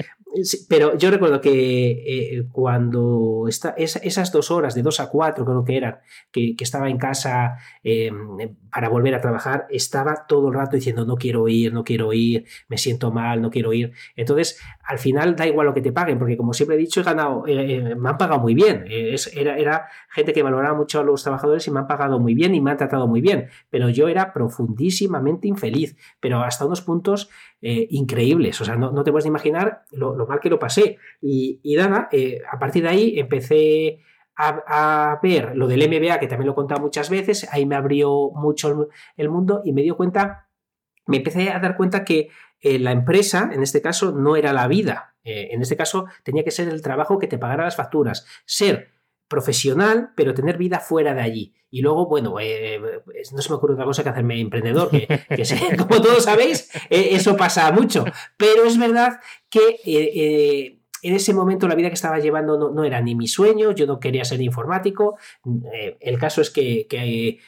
[0.70, 5.76] Pero yo recuerdo que eh, cuando esas dos horas, de dos a cuatro creo que
[5.76, 6.00] eran,
[6.32, 11.18] que, estaba en casa em, para volver a trabajar, estaba todo el rato diciendo no
[11.18, 13.92] quiero ir, no quiero ir, me siento mal, no quiero ir.
[14.16, 17.04] Entonces, al final da igual lo que te paguen, porque como siempre he dicho, he
[17.04, 18.86] ganado, eh, eh, me han pagado muy bien.
[18.88, 22.54] era, era gente que valoraba mucho a los trabajadores y me han pagado muy bien
[22.54, 23.50] y me han tratado muy bien.
[23.70, 24.32] Pero yo era
[25.44, 27.30] infeliz, pero hasta unos puntos
[27.62, 28.60] eh, increíbles.
[28.62, 30.98] O sea, no, te puedes imaginar lo, mal que lo pasé.
[31.22, 34.00] Y, y nada, eh, a partir de ahí empecé
[34.36, 38.32] a, ver lo del MBA, que también lo he contado muchas veces, ahí me abrió
[38.34, 40.48] mucho el, mundo y me dio cuenta,
[41.06, 44.68] me empecé a dar cuenta que eh, la empresa, en este caso, no era la
[44.68, 45.16] vida.
[45.24, 48.26] en este caso, tenía que ser el trabajo que te pagara las facturas.
[48.46, 48.90] Ser
[49.32, 51.54] profesional, pero tener vida fuera de allí.
[51.70, 52.82] Y luego, bueno, eh,
[53.32, 55.08] no se me ocurre otra cosa que hacerme emprendedor, que,
[55.78, 58.04] como todos sabéis, eh, eso pasa mucho.
[58.36, 63.00] Pero es verdad que eh, en ese momento la vida que estaba llevando no, era
[63.00, 65.18] ni mi sueño, yo no quería ser informático.
[66.02, 67.40] el caso es que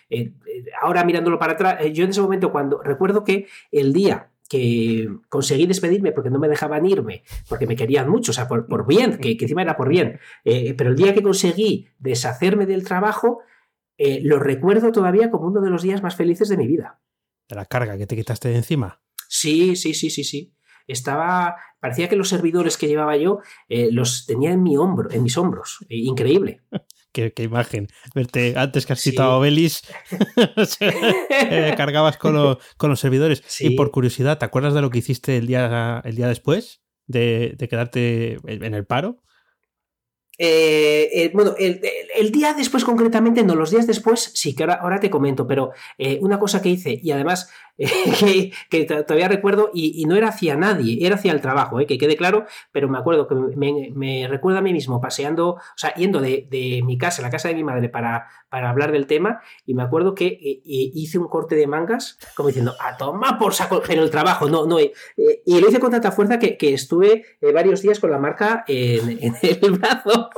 [0.81, 5.65] ahora mirándolo para atrás, yo en ese momento cuando recuerdo que el día que conseguí
[5.65, 9.31] despedirme porque no me dejaban irme, porque me querían mucho, o sea, por, bien, que,
[9.31, 10.19] encima era por bien.
[10.45, 13.39] Eh, pero el día que conseguí deshacerme del trabajo,
[13.97, 17.01] eh, lo recuerdo todavía como uno de los días más felices de mi vida.
[17.49, 19.01] ¿De la carga que te quitaste de encima?
[19.27, 20.53] Sí, sí, sí, sí, sí.
[20.85, 21.55] Estaba.
[21.79, 23.39] Parecía que los servidores que llevaba yo
[23.69, 25.83] eh, los tenía en mi hombro, en mis hombros.
[25.89, 26.61] increíble.
[27.13, 27.87] Qué, imagen.
[28.15, 29.83] Verte antes que has citado a Belis,
[30.79, 33.43] eh, cargabas con, los servidores.
[33.59, 37.53] Y por curiosidad, ¿te acuerdas de lo que hiciste el día, el día después de,
[37.55, 39.21] de quedarte en el paro?
[40.39, 45.11] Eh, eh, bueno, el, día después concretamente, no, los días después sí que ahora, te
[45.11, 45.71] comento, pero
[46.21, 47.51] una cosa que hice y además
[48.69, 52.45] que, todavía recuerdo y, no era hacia nadie, era hacia el trabajo, que quede claro,
[52.71, 56.47] pero me acuerdo que me, me recuerdo a mí mismo paseando, o sea, yendo de,
[56.49, 59.81] de, mi casa, la casa de mi madre para, para hablar del tema y me
[59.81, 63.81] acuerdo que eh, eh, hice un corte de mangas como diciendo, a toma por saco
[63.89, 64.93] en el trabajo, no, no, eh,
[65.45, 69.71] y lo hice con tanta fuerza que, estuve varios días con la marca en, el
[69.71, 70.29] brazo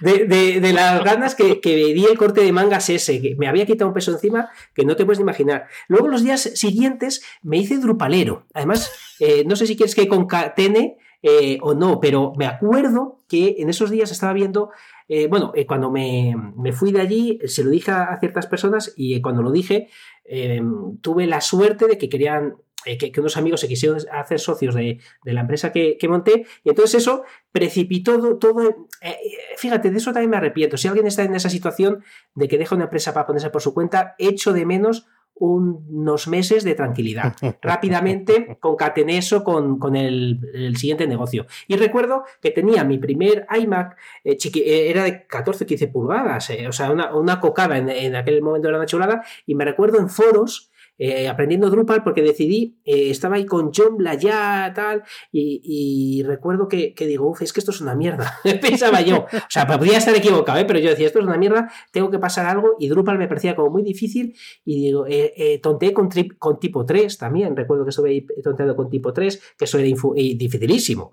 [0.00, 3.88] de, las ganas que, que di el corte de mangas ese, que me había quitado
[3.88, 5.66] un peso encima que no te puedes imaginar.
[5.88, 6.50] Luego los días
[7.42, 8.90] me hice drupalero, además,
[9.46, 10.96] no sé si quieres que concatene
[11.60, 14.70] o no, pero me acuerdo que en esos días estaba viendo
[15.14, 16.34] eh, bueno, eh, cuando me,
[16.72, 19.88] fui de allí, se lo dije a, ciertas personas y eh, cuando lo dije,
[21.02, 24.98] tuve la suerte de que querían eh, que, unos amigos se quisieron hacer socios de,
[25.24, 28.88] la empresa que, monté, y entonces eso precipitó todo.
[29.00, 29.16] Eh,
[29.56, 30.76] fíjate, de eso también me arrepiento.
[30.76, 32.02] Si alguien está en esa situación
[32.34, 36.64] de que deja una empresa para ponerse por su cuenta, echo de menos unos meses
[36.64, 37.34] de tranquilidad.
[37.62, 41.46] Rápidamente concatené eso con, con el, siguiente negocio.
[41.68, 46.68] Y recuerdo que tenía mi primer iMac, eh, eh, era de 14 15 pulgadas, eh,
[46.68, 49.98] o sea, una, una cocada en, en, aquel momento era una chulada, y me recuerdo
[49.98, 50.71] en foros
[51.04, 56.94] eh, aprendiendo Drupal porque decidí, eh, estaba ahí con John Blayat, tal, y, recuerdo que,
[56.96, 60.60] digo, uff, es que esto es una mierda, pensaba yo, o sea, podría estar equivocado,
[60.60, 60.64] ¿eh?
[60.64, 63.56] pero yo decía, esto es una mierda, tengo que pasar algo, y Drupal me parecía
[63.56, 65.06] como muy difícil, y digo,
[65.60, 69.64] tonteé con, con, tipo 3 también, recuerdo que estuve ahí tonteando con tipo 3, que
[69.64, 71.10] eso era dificilísimo,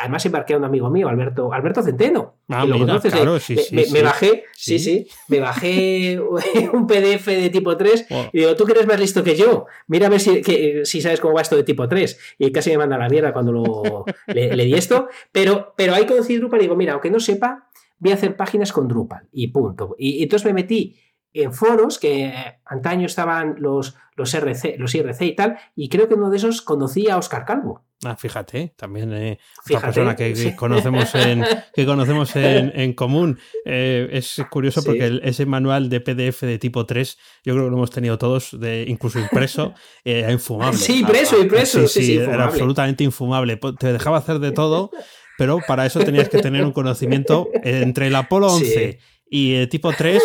[0.00, 2.64] además embarqué a un amigo mío, Alberto, Alberto Centeno, ah,
[3.02, 6.18] claro, sí, me, me, bajé, sí, sí, me bajé
[6.72, 9.66] un PDF de tipo 3, y digo, ¿tú quieres más listo que yo.
[9.86, 10.42] Mira a ver si,
[10.84, 12.36] si sabes cómo va esto de tipo 3.
[12.38, 15.08] Y casi me manda la mierda cuando lo, le, di esto.
[15.32, 17.68] Pero, pero que decir Drupal y digo, mira, aunque no sepa,
[17.98, 19.28] voy a hacer páginas con Drupal.
[19.32, 19.94] Y punto.
[19.98, 20.96] y entonces me metí
[21.32, 22.32] en foros que
[22.64, 26.62] antaño estaban los, los, RC, los IRC y tal, y creo que uno de esos
[26.62, 27.84] conocía a Oscar Calvo.
[28.02, 33.38] Ah, fíjate, también eh, otra persona que, conocemos en, que conocemos en, común.
[33.66, 37.76] Eh, es curioso porque ese manual de PDF de tipo 3, yo creo que lo
[37.76, 40.78] hemos tenido todos, de, incluso impreso, eh, era infumable.
[40.78, 41.86] Sí, impreso, ah, impreso.
[41.88, 43.60] Sí, sí, era absolutamente infumable.
[43.78, 44.90] Te dejaba hacer de todo,
[45.36, 48.98] pero para eso tenías que tener un conocimiento entre el Apolo 11
[49.32, 50.20] y el tipo 3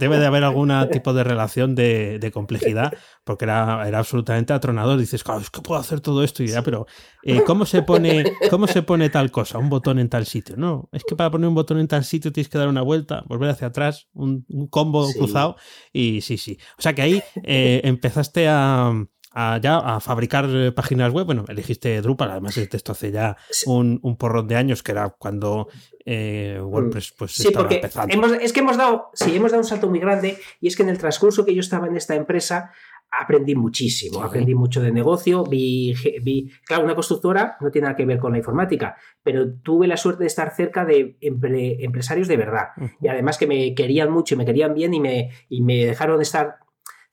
[0.00, 2.92] debe de haber algún tipo de relación de, complejidad,
[3.22, 4.98] porque era, era, absolutamente atronador.
[4.98, 6.86] Dices, claro, es que puedo hacer todo esto y ya, pero
[7.22, 9.58] eh, ¿cómo, se pone, ¿cómo se pone tal cosa?
[9.58, 10.56] Un botón en tal sitio.
[10.56, 13.24] No, es que para poner un botón en tal sitio tienes que dar una vuelta,
[13.26, 15.56] volver hacia atrás, un, combo cruzado,
[15.92, 16.56] y sí, sí.
[16.78, 18.90] O sea que ahí eh, empezaste a
[19.38, 21.26] a, ya a fabricar eh, páginas web.
[21.26, 25.10] Bueno, elegiste Drupal, además de esto hace ya un, un porrón de años, que era
[25.10, 25.68] cuando
[26.06, 28.34] eh, WordPress pues sí, estaba porque empezando.
[28.36, 30.88] es que hemos dado, sí, hemos dado un salto muy grande y es que en
[30.88, 32.72] el transcurso que yo estaba en esta empresa
[33.10, 38.06] aprendí muchísimo, aprendí mucho de negocio, vi, vi, claro, una constructora no tiene nada que
[38.06, 42.68] ver con la informática, pero tuve la suerte de estar cerca de empresarios de verdad.
[43.00, 46.20] Y además que me querían mucho y me querían bien y me, y me dejaron
[46.20, 46.56] estar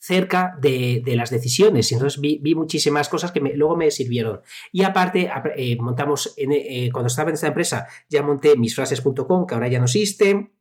[0.04, 1.89] cerca de, las decisiones.
[1.94, 4.42] Entonces vi, muchísimas cosas que luego me sirvieron.
[4.74, 9.70] Y aparte, eh, montamos, eh, cuando estaba en esta empresa, ya monté misfrases.com, que ahora
[9.70, 10.52] ya no existe.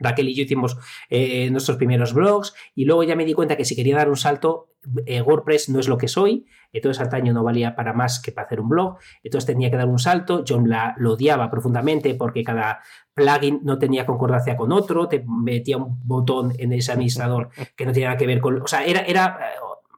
[0.00, 0.76] Raquel y yo hicimos
[1.08, 4.16] eh, nuestros primeros blogs y luego ya me di cuenta que si quería dar un
[4.16, 4.68] salto,
[5.06, 8.60] WordPress no es lo que soy, entonces antaño no valía para más que para hacer
[8.60, 12.80] un blog, entonces tenía que dar un salto, yo la, lo odiaba profundamente porque cada
[13.12, 17.92] plugin no tenía concordancia con otro, te metía un botón en ese administrador que no
[17.92, 18.62] tenía nada que ver con...
[18.62, 19.38] O sea, era, era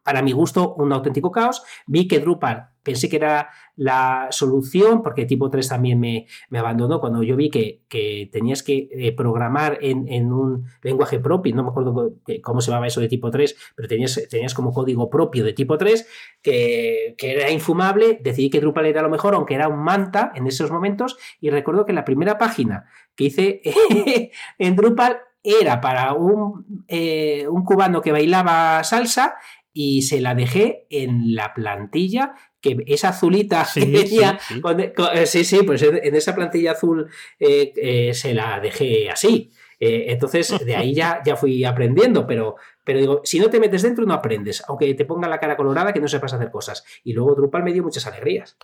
[0.02, 1.62] para mi gusto, un auténtico caos.
[1.86, 7.22] Vi que Drupal pensé que era la solución, porque tipo 3 también me, abandonó cuando
[7.22, 12.60] yo vi que, tenías que eh, programar en, un lenguaje propio, no me acuerdo cómo
[12.60, 16.06] se llamaba eso de tipo 3, pero tenías, tenías como código propio de tipo 3
[16.42, 20.46] que, que, era infumable, decidí que Drupal era lo mejor, aunque era un manta en
[20.46, 23.62] esos momentos, y recuerdo que la primera página que hice
[24.58, 29.34] en Drupal era para un, eh, un cubano que bailaba salsa
[29.72, 35.62] y se la dejé en la plantilla que esa azulita sí, eh, sí, sí.
[35.64, 39.50] pues en esa plantilla azul eh, eh, se la dejé así.
[39.78, 44.06] entonces, de ahí ya, ya fui aprendiendo, pero, pero digo, si no te metes dentro,
[44.06, 46.84] no aprendes, aunque te ponga la cara colorada que no sepas hacer cosas.
[47.02, 48.56] Y luego Drupal me dio muchas alegrías.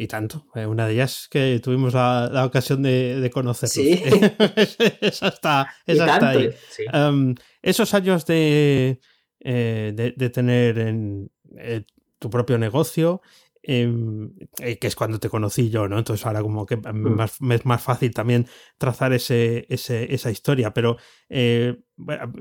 [0.00, 0.46] Y tanto.
[0.54, 3.68] Una de ellas que tuvimos la, ocasión de, de conocer.
[3.68, 4.00] Sí.
[5.00, 6.50] esa está, ahí.
[6.92, 9.00] Em, esos años de,
[9.40, 11.84] eh, de, tener en, eh,
[12.18, 13.20] tu propio negocio,
[13.62, 15.98] em, eh, que es cuando te conocí yo, ¿no?
[15.98, 17.16] Entonces ahora como que mm.
[17.40, 18.46] me es más fácil también
[18.78, 20.96] trazar ese, esa historia, pero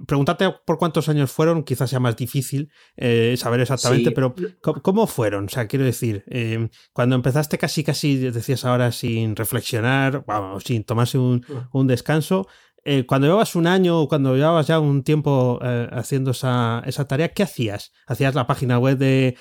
[0.08, 2.70] preguntarte por cuántos años fueron, quizás sea más difícil
[3.36, 5.46] saber exactamente, pero ¿cómo, fueron?
[5.46, 10.24] O sea, quiero decir, em, cuando empezaste casi, casi, decías ahora, sin reflexionar,
[10.64, 11.78] sin tomarse un, mm.
[11.78, 12.48] un descanso,
[12.90, 17.34] eh, cuando llevabas un año o cuando llevabas ya un tiempo eh, haciendo esa, tarea,
[17.34, 17.92] ¿qué hacías?
[18.06, 19.36] ¿Hacías la página web de,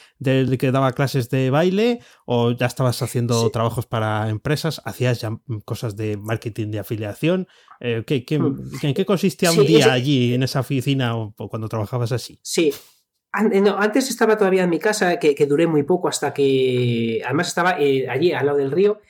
[0.59, 4.83] que daba clases de baile o ya estabas haciendo trabajos para empresas?
[4.85, 7.47] ¿Hacías ya cosas de marketing de afiliación?
[7.79, 8.03] Eh,
[8.37, 8.85] hmm.
[8.85, 12.41] ¿En qué consistía un día allí en esa oficina o, cuando trabajabas así?
[12.43, 12.73] Sí,
[13.31, 17.23] antes estaba todavía en mi casa, que, duré muy poco hasta que.
[17.25, 19.01] Además, estaba allí al lado del río.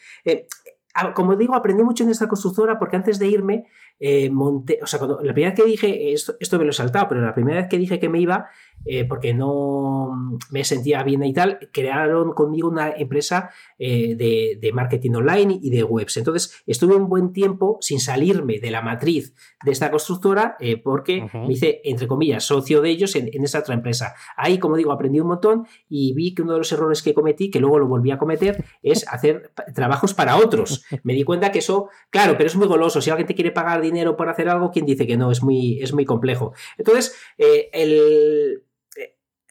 [1.15, 3.67] como digo, aprendí mucho en esta constructora porque antes de irme
[3.99, 6.75] eh, monté, o sea, cuando, la primera vez que dije, esto, esto me lo he
[6.75, 8.49] saltado, pero la primera vez que dije que me iba,
[8.89, 15.13] eh, porque no me sentía bien y tal, crearon conmigo una empresa eh, de, marketing
[15.13, 16.17] online y de webs.
[16.19, 19.35] Entonces estuve un buen tiempo sin salirme de la matriz
[19.65, 23.75] de esta constructora eh, porque me hice, entre comillas, socio de ellos en, esa otra
[23.75, 24.15] empresa.
[24.37, 27.51] Ahí, como digo, aprendí un montón y vi que uno de los errores que cometí,
[27.51, 30.85] que luego lo volví a cometer, es hacer trabajos para otros.
[31.03, 33.01] Me di cuenta que eso, claro, pero es muy goloso.
[33.01, 35.33] Si alguien te quiere pagar dinero por hacer algo, ¿quién dice que no?
[35.33, 36.53] Es muy, es muy complejo.
[36.79, 38.63] Entonces, el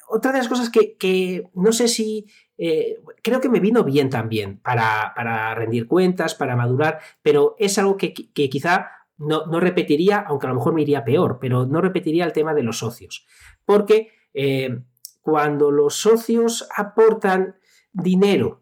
[0.08, 2.26] otra de las cosas que, no sé si
[2.58, 7.98] eh, creo que me vino bien también para, rendir cuentas, para madurar, pero es algo
[7.98, 12.34] que, quizá no, repetiría, aunque a lo mejor me iría peor, pero no repetiría el
[12.34, 13.26] tema de los socios.
[13.66, 14.80] Porque eh,
[15.22, 17.56] cuando los socios aportan
[17.92, 18.62] dinero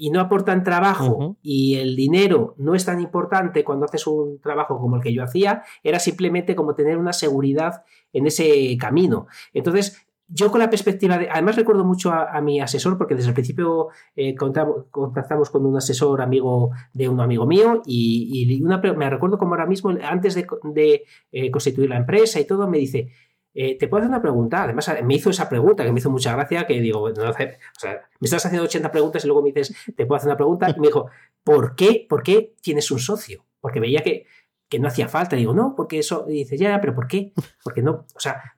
[0.00, 4.78] y no aportan trabajo y el dinero no es tan importante cuando haces un trabajo
[4.78, 9.26] como el que yo hacía, era simplemente como tener una seguridad en ese camino.
[9.52, 11.28] Entonces, yo con la perspectiva de.
[11.30, 16.20] Además, recuerdo mucho a, mi asesor, porque desde el principio eh, contactamos con un asesor
[16.20, 21.88] amigo de un amigo mío, y, me recuerdo como ahora mismo, antes de, eh, constituir
[21.88, 23.08] la empresa y todo, me dice.
[23.54, 24.62] Eh, te puedo hacer una pregunta.
[24.62, 26.64] Además, me hizo esa pregunta que me hizo mucha gracia.
[26.64, 30.16] Que digo, o sea, me estás haciendo 80 preguntas y luego me dices, te puedo
[30.16, 30.70] hacer una pregunta.
[30.70, 31.06] Y me dijo,
[31.42, 33.46] ¿por qué, ¿por qué tienes un socio?
[33.60, 34.26] Porque veía que
[34.68, 35.36] que no hacía falta.
[35.36, 37.32] digo, no, porque eso, y dices, ya, pero ¿por qué?
[37.64, 38.54] Porque no, o sea,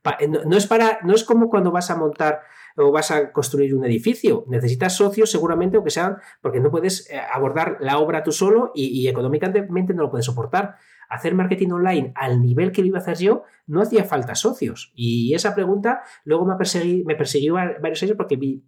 [0.47, 2.43] no, es para, no es como cuando vas a montar
[2.77, 4.45] o vas a construir un edificio.
[4.49, 9.09] Necesitas socios seguramente, aunque sean, porque no puedes eh, abordar la obra tú solo y,
[9.09, 10.77] económicamente no lo puedes soportar.
[11.09, 14.93] Hacer marketing online al nivel que lo iba a hacer yo, no hacía falta socios.
[14.95, 18.65] Y esa pregunta luego me, persiguió varios años porque vi,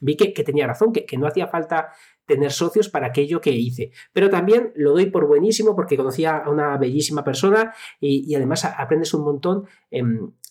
[0.00, 1.88] vi que, tenía razón, que, que, no hacía falta
[2.28, 3.90] tener socios para aquello que hice.
[4.12, 9.14] Pero también lo doy por buenísimo porque conocía a una bellísima persona y, además aprendes
[9.14, 9.64] un montón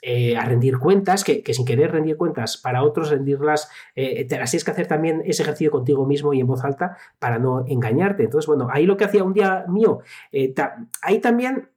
[0.01, 4.51] eh, a rendir cuentas, que, sin querer rendir cuentas para otros, rendirlas, eh, te las
[4.51, 8.23] tienes que hacer también ese ejercicio contigo mismo y en voz alta para no engañarte.
[8.23, 9.99] Entonces, bueno, ahí lo que hacía un día mío,
[10.32, 10.53] eh,
[11.01, 11.69] ahí también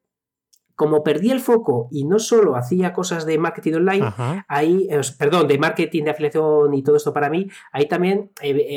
[0.75, 4.15] como perdí el foco y no solo hacía cosas de marketing online,
[4.49, 4.89] ahí,
[5.19, 8.31] perdón, de marketing de afiliación y todo esto para mí, ahí también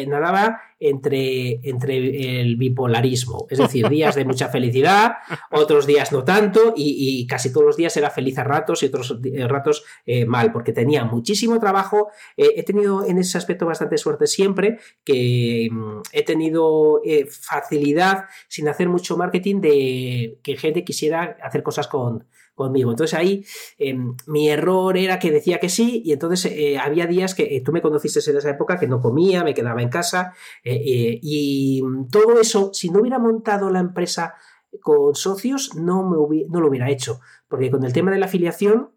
[0.10, 5.14] nadaba entre, entre el bipolarismo, es decir, días de mucha felicidad,
[5.52, 9.20] otros días no tanto, y, casi todos los días era feliz a ratos y otros
[9.24, 12.10] eh, ratos eh, mal, porque tenía muchísimo trabajo.
[12.38, 18.68] Eh, he tenido en ese aspecto bastante suerte siempre, que mm, he tenido facilidad sin
[18.68, 22.26] hacer mucho marketing de que gente quisiera hacer cosas con,
[22.56, 22.92] conmigo.
[22.92, 23.46] Entonces ahí
[23.78, 27.62] em, mi error era que decía que sí y entonces eh, había días que eh,
[27.62, 30.34] tú me conociste en esa época que no comía, me quedaba en casa
[30.64, 31.82] eh, y
[32.12, 34.36] todo eso, si no hubiera montado la empresa
[34.82, 38.90] con socios, no, me no lo hubiera hecho, porque con el tema de la afiliación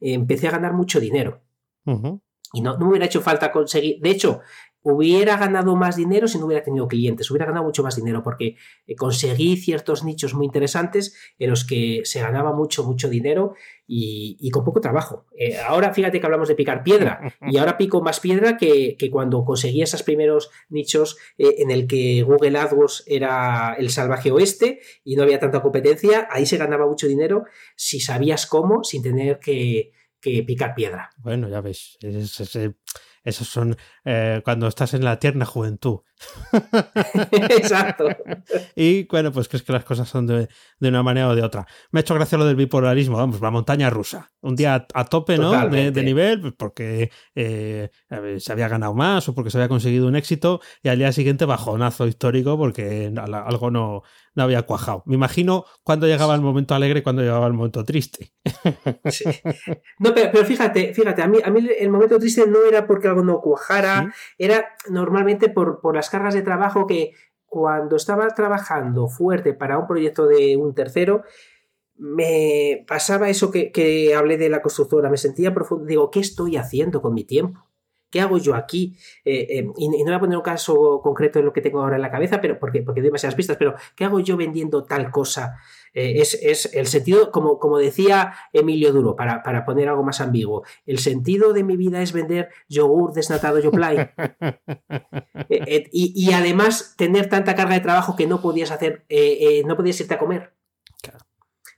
[0.00, 1.42] empecé a ganar mucho dinero.
[2.52, 4.00] Y no, no, me hubiera hecho falta conseguir.
[4.00, 4.40] De hecho,
[4.82, 8.56] hubiera ganado más dinero si no hubiera tenido clientes, hubiera ganado mucho más dinero porque
[8.86, 13.54] eh, conseguí ciertos nichos muy interesantes en los que se ganaba mucho, mucho dinero
[13.86, 15.26] y, con poco trabajo.
[15.36, 19.44] Eh, ahora fíjate que hablamos de picar piedra y ahora pico más piedra que, cuando
[19.44, 25.16] conseguí esos primeros nichos eh, en el que Google AdWords era el salvaje oeste y
[25.16, 27.44] no había tanta competencia, ahí se ganaba mucho dinero
[27.76, 31.10] si sabías cómo sin tener que, picar piedra.
[31.16, 31.96] Bueno, ya ves,
[33.28, 36.00] esos son eh, cuando estás en la tierna juventud.
[37.32, 38.08] Exacto.
[38.74, 40.48] y bueno, pues crees que las cosas son de,
[40.80, 41.66] una manera o de otra.
[41.90, 44.30] Me ha hecho gracia lo del bipolarismo, vamos, la montaña rusa.
[44.40, 45.68] Un día a, tope, ¿no?
[45.68, 47.90] De, nivel, pues porque eh,
[48.38, 51.44] se había ganado más o porque se había conseguido un éxito, y al día siguiente
[51.44, 54.02] bajonazo histórico porque algo no,
[54.38, 55.02] no había cuajado.
[55.04, 58.32] Me imagino cuando llegaba el momento alegre y cuando llegaba el momento triste.
[59.98, 63.24] No, pero, fíjate, fíjate, a mí, a mí el momento triste no era porque algo
[63.24, 67.12] no cuajara, era normalmente por, por las cargas de trabajo que
[67.46, 71.24] cuando estaba trabajando fuerte para un proyecto de un tercero,
[71.96, 76.56] me pasaba eso que, que hablé de la constructora, me sentía profundo, digo, ¿qué estoy
[76.56, 77.67] haciendo con mi tiempo?
[78.10, 78.96] ¿Qué hago yo aquí?
[79.24, 81.96] Eh, eh, y, no voy a poner un caso concreto en lo que tengo ahora
[81.96, 85.10] en la cabeza, pero porque, porque doy demasiadas pistas, pero ¿qué hago yo vendiendo tal
[85.10, 85.58] cosa?
[85.92, 90.64] Eh, es, el sentido, como, como decía Emilio Duro, para, para, poner algo más ambiguo,
[90.86, 94.10] el sentido de mi vida es vender yogur desnatado Yoplay.
[95.48, 99.04] y, y, además tener tanta carga de trabajo que no podías hacer,
[99.66, 100.57] no podías irte a comer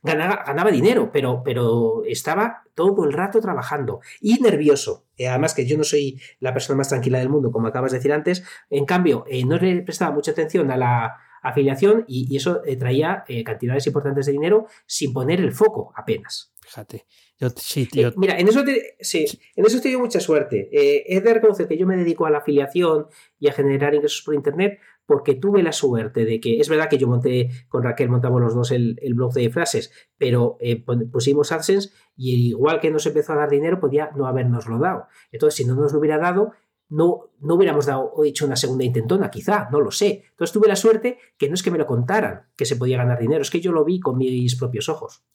[0.03, 5.05] ganaba, dinero, pero, pero estaba todo el rato trabajando y nervioso.
[5.17, 7.99] Eh, además que yo no soy la persona más tranquila del mundo, como acabas de
[7.99, 8.43] decir antes.
[8.69, 13.23] En cambio, eh, no le prestaba mucha atención a la afiliación y, eso eh, traía
[13.43, 16.53] cantidades importantes de dinero sin poner el foco apenas.
[16.61, 17.05] Fíjate.
[17.41, 19.25] Eh, mira, en eso, te, sí,
[19.55, 20.69] en eso he mucha suerte.
[20.71, 23.07] He de reconocer que yo me dedico a la afiliación
[23.39, 24.79] y a generar ingresos por Internet
[25.11, 28.55] porque tuve la suerte de que, es verdad que yo monté, con Raquel montamos los
[28.55, 30.81] dos el, blog de frases, pero eh,
[31.11, 35.07] pusimos AdSense y igual que nos empezó a dar dinero, podía no habernoslo dado.
[35.29, 36.53] Entonces, si no nos lo hubiera dado,
[36.87, 40.23] no, no hubiéramos dado hecho una segunda intentona, quizá, no lo sé.
[40.29, 43.19] Entonces tuve la suerte que no es que me lo contaran que se podía ganar
[43.19, 45.25] dinero, es que yo lo vi con mis propios ojos.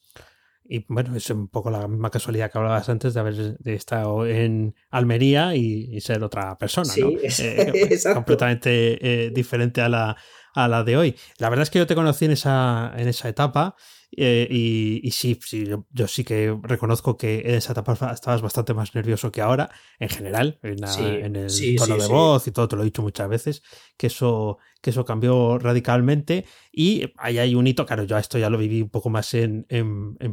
[0.68, 4.74] Y bueno, es un poco la misma casualidad que hablabas antes de haber estado en
[4.90, 7.10] Almería y, ser otra persona, ¿no?
[7.38, 10.16] Eh, completamente eh, diferente a la,
[10.54, 11.16] a la de hoy.
[11.38, 13.76] La verdad es que yo te conocí en esa, en esa etapa
[14.16, 18.94] eh, y, sí, sí yo, sí que reconozco que en esa etapa estabas bastante más
[18.94, 22.86] nervioso que ahora, en general, en, el tono de voz y todo, te lo he
[22.86, 23.62] dicho muchas veces,
[23.96, 26.46] que eso, que eso cambió radicalmente.
[26.72, 29.66] Y ahí hay un hito, claro, yo esto ya lo viví un poco más en,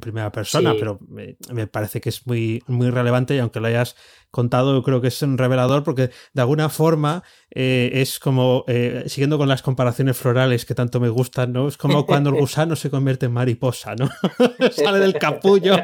[0.02, 3.96] primera persona, pero me, parece que es muy, muy relevante y aunque lo hayas
[4.30, 9.04] contado, yo creo que es un revelador porque de alguna forma eh, es como, eh,
[9.08, 11.68] siguiendo con las comparaciones florales que tanto me gustan, ¿no?
[11.68, 14.10] Es como cuando el gusano se convierte en mariposa, ¿no?
[14.72, 15.76] Sale del capullo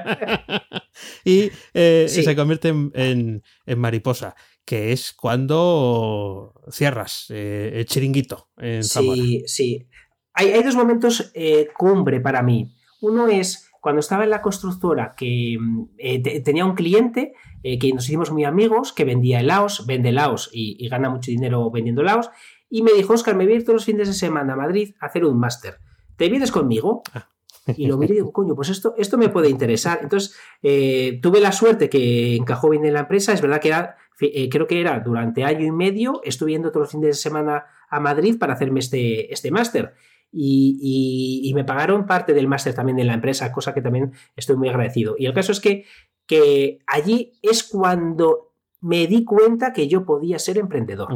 [1.26, 3.44] y eh, se convierte en,
[3.78, 4.36] mariposa,
[4.66, 9.88] que es cuando cierras el chiringuito en Sí, sí.
[10.34, 11.34] Hay, hay dos momentos
[11.78, 12.76] cumbre para mí.
[13.02, 15.58] Uno es cuando estaba en la constructora que
[15.98, 17.34] eh, tenía un cliente
[17.64, 21.70] eh, que nos hicimos muy amigos, que vendía helados, vende helados y, gana mucho dinero
[21.72, 22.30] vendiendo helados,
[22.70, 24.96] y me dijo, Oscar, me voy a ir todos los fines de semana a Madrid
[25.00, 25.80] a hacer un máster.
[26.18, 27.04] ¿Te vienes conmigo?
[27.14, 27.30] Ah.
[27.78, 30.00] Y lo miré y digo, coño, pues esto, esto me puede interesar.
[30.02, 33.34] Entonces, eh, tuve la suerte que encajó bien en la empresa.
[33.34, 36.92] Es verdad que era, creo que era durante año y medio, estuve yendo todos los
[36.92, 39.94] fines de semana a Madrid para hacerme este, este máster
[40.32, 44.70] y, me pagaron parte del máster también en la empresa, cosa que también estoy muy
[44.70, 45.16] agradecido.
[45.18, 45.86] Y el caso es que,
[46.26, 51.10] que allí es cuando me di cuenta que yo podía ser emprendedor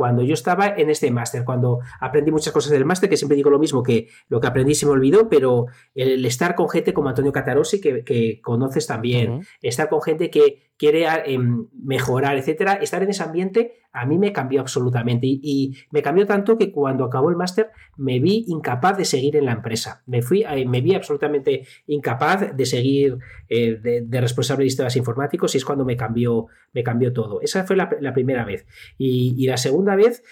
[0.00, 3.50] cuando yo estaba en este máster, cuando aprendí muchas cosas del máster, que siempre digo
[3.50, 7.10] lo mismo, que lo que aprendí se me olvidó, pero el estar con gente como
[7.10, 13.10] Antonio Catarosi, que, conoces también, estar con gente que quiere em, mejorar, etcétera, estar en
[13.10, 17.36] ese ambiente a mí me cambió absolutamente y, me cambió tanto que cuando acabó el
[17.36, 21.66] máster me vi incapaz de seguir en la empresa, me, fui, eh, me vi absolutamente
[21.86, 23.18] incapaz de seguir
[23.48, 27.40] eh, de, responsable de sistemas informáticos y es cuando me cambió, me cambió todo.
[27.40, 28.64] Esa fue la, primera vez.
[28.96, 30.22] y la segunda vez,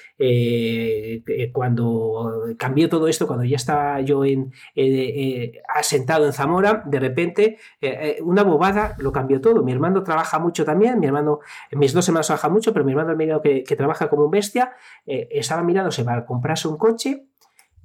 [1.28, 7.00] eh, cuando cambió todo esto, cuando ya estaba yo en, eh, asentado en Zamora, de
[7.00, 9.62] repente eh, una bobada lo cambió todo.
[9.62, 11.40] Mi hermano trabaja mucho también, mi hermano,
[11.72, 14.72] mis dos hermanos trabajan mucho, pero mi hermano el medio que, trabaja como un bestia,
[15.06, 17.26] estaba mirándose para comprarse un coche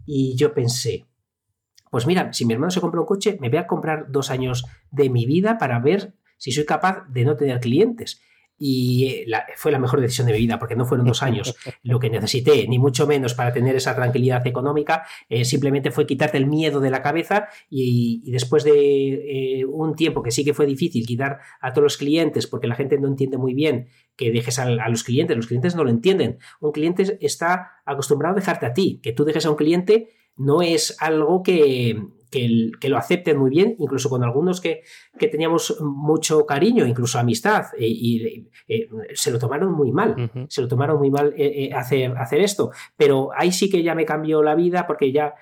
[0.05, 1.05] y yo pensé,
[1.89, 4.65] pues mira, si mi hermano se compra un coche, me voy a comprar dos años
[4.91, 8.21] de mi vida para ver si soy capaz de no tener clientes
[8.57, 9.25] y eh,
[9.55, 12.67] fue la mejor decisión de mi vida porque no fueron dos años lo que necesité,
[12.67, 16.89] ni mucho menos para tener esa tranquilidad económica, eh, simplemente fue quitarte el miedo de
[16.89, 21.73] la cabeza y, después de eh, un tiempo que sí que fue difícil quitar a
[21.73, 25.03] todos los clientes porque la gente no entiende muy bien que dejes a, a los
[25.03, 29.13] clientes, los clientes no lo entienden, un cliente está acostumbrado a dejarte a ti, que
[29.13, 32.01] tú dejes a un cliente no es algo que,
[32.34, 34.84] que, lo acepten muy bien, incluso con algunos que,
[35.19, 40.67] teníamos mucho cariño, incluso amistad, eh, y, eh, se lo tomaron muy mal, se lo
[40.67, 42.71] tomaron muy mal eh, hacer, hacer esto.
[42.97, 45.36] Pero ahí sí que ya me cambió la vida porque ya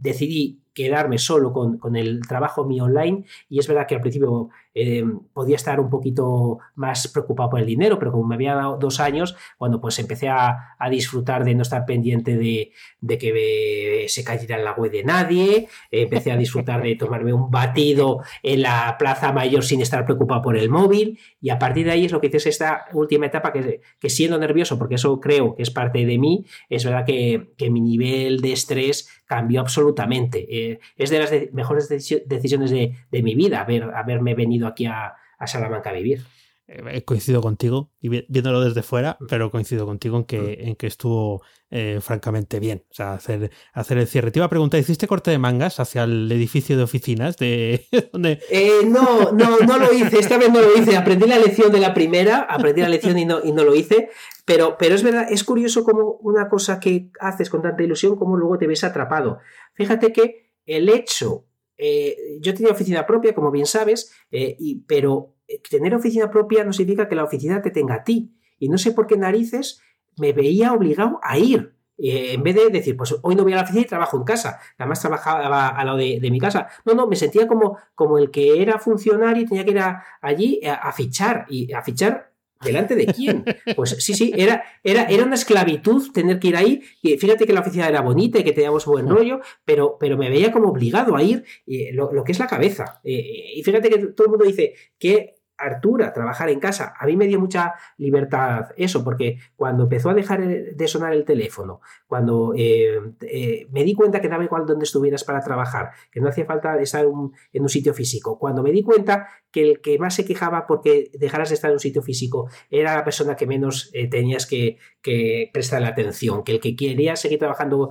[0.00, 4.50] decidí quedarme solo con, con, el trabajo mío online y es verdad que al principio
[4.78, 5.02] eh,
[5.32, 9.00] podía estar un poquito más preocupado por el dinero, pero como me había dado dos
[9.00, 12.72] años, cuando pues empecé a, disfrutar de no estar pendiente de,
[13.18, 18.20] que se cayera en la web de nadie, empecé a disfrutar de tomarme un batido
[18.42, 22.04] en la plaza mayor sin estar preocupado por el móvil y a partir de ahí
[22.04, 25.62] es lo que dices esta última etapa que, que siendo nervioso, porque eso creo que
[25.62, 30.46] es parte de mí, es verdad que, mi nivel de estrés cambió absolutamente.
[30.48, 35.14] Eh, es de las mejores decisiones de, mi vida haber, haberme venido aquí a,
[35.46, 36.24] Salamanca a vivir.
[36.68, 39.26] He coincido contigo, y viéndolo desde fuera, mm.
[39.28, 40.68] pero coincido contigo en que, mm.
[40.68, 42.84] en que estuvo eh, francamente bien.
[42.90, 44.32] O sea, hacer, hacer el cierre.
[44.32, 47.36] Te iba a preguntar, ¿hiciste corte de mangas hacia el edificio de oficinas?
[47.36, 48.40] De, donde...
[48.50, 50.18] Eh, no, no, no lo hice.
[50.18, 50.96] Esta vez no lo hice.
[50.96, 54.10] Aprendí la lección de la primera, aprendí la lección y no, y no lo hice.
[54.44, 58.36] Pero, pero es verdad, es curioso como una cosa que haces con tanta ilusión, como
[58.36, 59.38] luego te ves atrapado.
[59.74, 61.46] Fíjate que el hecho
[61.78, 64.56] eh, yo tenía oficina propia, como bien sabes, eh,
[64.86, 65.35] pero eh,
[65.68, 68.32] tener oficina propia no significa que la oficina te tenga a ti.
[68.58, 69.82] Y no sé por qué narices
[70.18, 71.74] me veía obligado a ir.
[71.98, 74.24] eh, en vez de decir, pues hoy no voy a la oficina y trabajo en
[74.24, 76.68] casa, además trabajaba al lado de, mi casa.
[76.84, 79.80] No, no, me sentía como, como el que era funcionario y tenía que ir
[80.20, 83.44] allí a, fichar, y a fichar ¿Delante de quién?
[83.76, 86.82] Pues sí, sí, era, era, era una esclavitud tener que ir ahí.
[87.02, 90.30] Y fíjate que la oficina era bonita y que teníamos buen rollo, pero, pero me
[90.30, 93.00] veía como obligado a ir eh, lo, que es la cabeza.
[93.04, 96.94] Eh, y fíjate que todo el mundo dice que Artura, trabajar en casa.
[96.98, 101.24] A mí me dio mucha libertad eso, porque cuando empezó a dejar de sonar el
[101.24, 106.20] teléfono, cuando eh, eh, me di cuenta que daba igual donde estuvieras para trabajar, que
[106.20, 109.98] no hacía falta estar en un sitio físico, cuando me di cuenta que el que
[109.98, 113.46] más se quejaba porque dejaras de estar en un sitio físico era la persona que
[113.46, 117.90] menos eh, tenías que, que prestarle atención, que el que quería seguir trabajando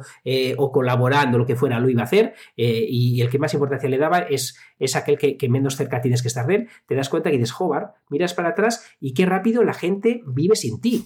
[0.58, 3.98] o colaborando, lo que fuera, lo iba a hacer, y el que más importancia le
[3.98, 7.32] daba es, es aquel que, menos cerca tienes que estar de él, te das cuenta
[7.32, 11.06] que dices, Jobar, miras para atrás y qué rápido la gente vive sin ti,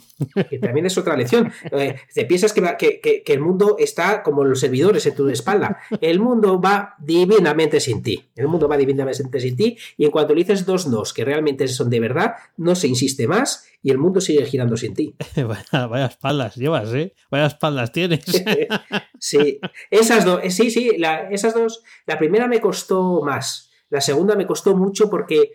[0.49, 1.51] que también es otra lección.
[1.69, 5.77] te piensas que, que que, el mundo está como los servidores en tu espalda.
[6.01, 8.25] El mundo va divinamente sin ti.
[8.35, 9.77] El mundo va divinamente sin ti.
[9.97, 13.27] Y en cuanto le dices dos nos que realmente son de verdad, no se insiste
[13.27, 15.15] más y el mundo sigue girando sin ti.
[15.71, 17.13] vaya, espaldas llevas, ¿eh?
[17.29, 18.25] Vaya espaldas tienes.
[19.19, 19.59] sí,
[19.91, 20.91] esas dos, sí, sí,
[21.29, 21.83] esas dos.
[22.05, 23.69] La primera me costó más.
[23.89, 25.53] La segunda me costó mucho porque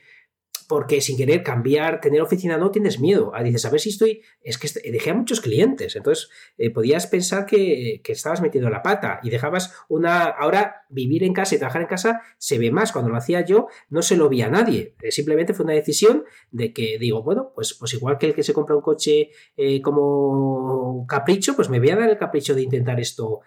[0.68, 3.32] porque sin querer cambiar, tener oficina no tienes miedo.
[3.34, 4.22] Ah, dices, a ver si estoy.
[4.42, 5.96] Es que dejé a muchos clientes.
[5.96, 10.24] Entonces, eh, podías pensar que, estabas metiendo la pata y dejabas una.
[10.24, 12.92] Ahora, vivir en casa y trabajar en casa se ve más.
[12.92, 14.94] Cuando lo hacía yo, no se lo vi a nadie.
[15.02, 18.42] Eh, simplemente fue una decisión de que digo, bueno, pues, pues igual que el que
[18.42, 22.62] se compra un coche eh, como capricho, pues me voy a dar el capricho de
[22.62, 23.40] intentar esto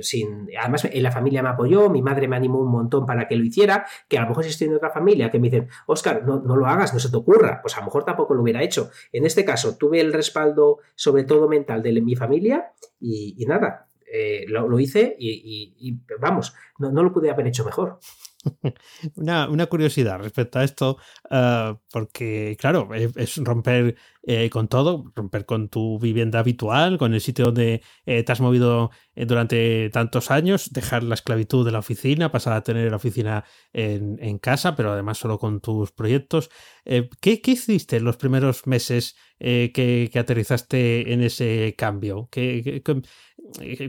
[0.00, 0.48] sin.
[0.58, 3.44] Además, en la familia me apoyó, mi madre me animó un montón para que lo
[3.44, 6.40] hiciera, que a lo mejor si estoy en otra familia que me dicen, Oscar, no,
[6.40, 8.90] no lo hagas, no se te ocurra, pues a lo mejor tampoco lo hubiera hecho.
[9.12, 14.44] En este caso, tuve el respaldo, sobre todo mental, de mi familia y, nada, eh,
[14.48, 17.98] lo, hice y, vamos, no, no, lo pude haber hecho mejor.
[19.16, 20.98] Una, curiosidad respecto a esto,
[21.30, 23.96] ah, porque claro, es romper
[24.28, 28.40] eh, con todo, romper con tu vivienda habitual, con el sitio donde eh, te has
[28.40, 32.96] movido eh, durante tantos años, dejar la esclavitud de la oficina, pasar a tener la
[32.96, 36.50] oficina en, casa, pero además solo con tus proyectos.
[36.84, 42.28] ¿qué, hiciste en los primeros meses que, aterrizaste en ese cambio?
[42.30, 42.82] ¿Qué,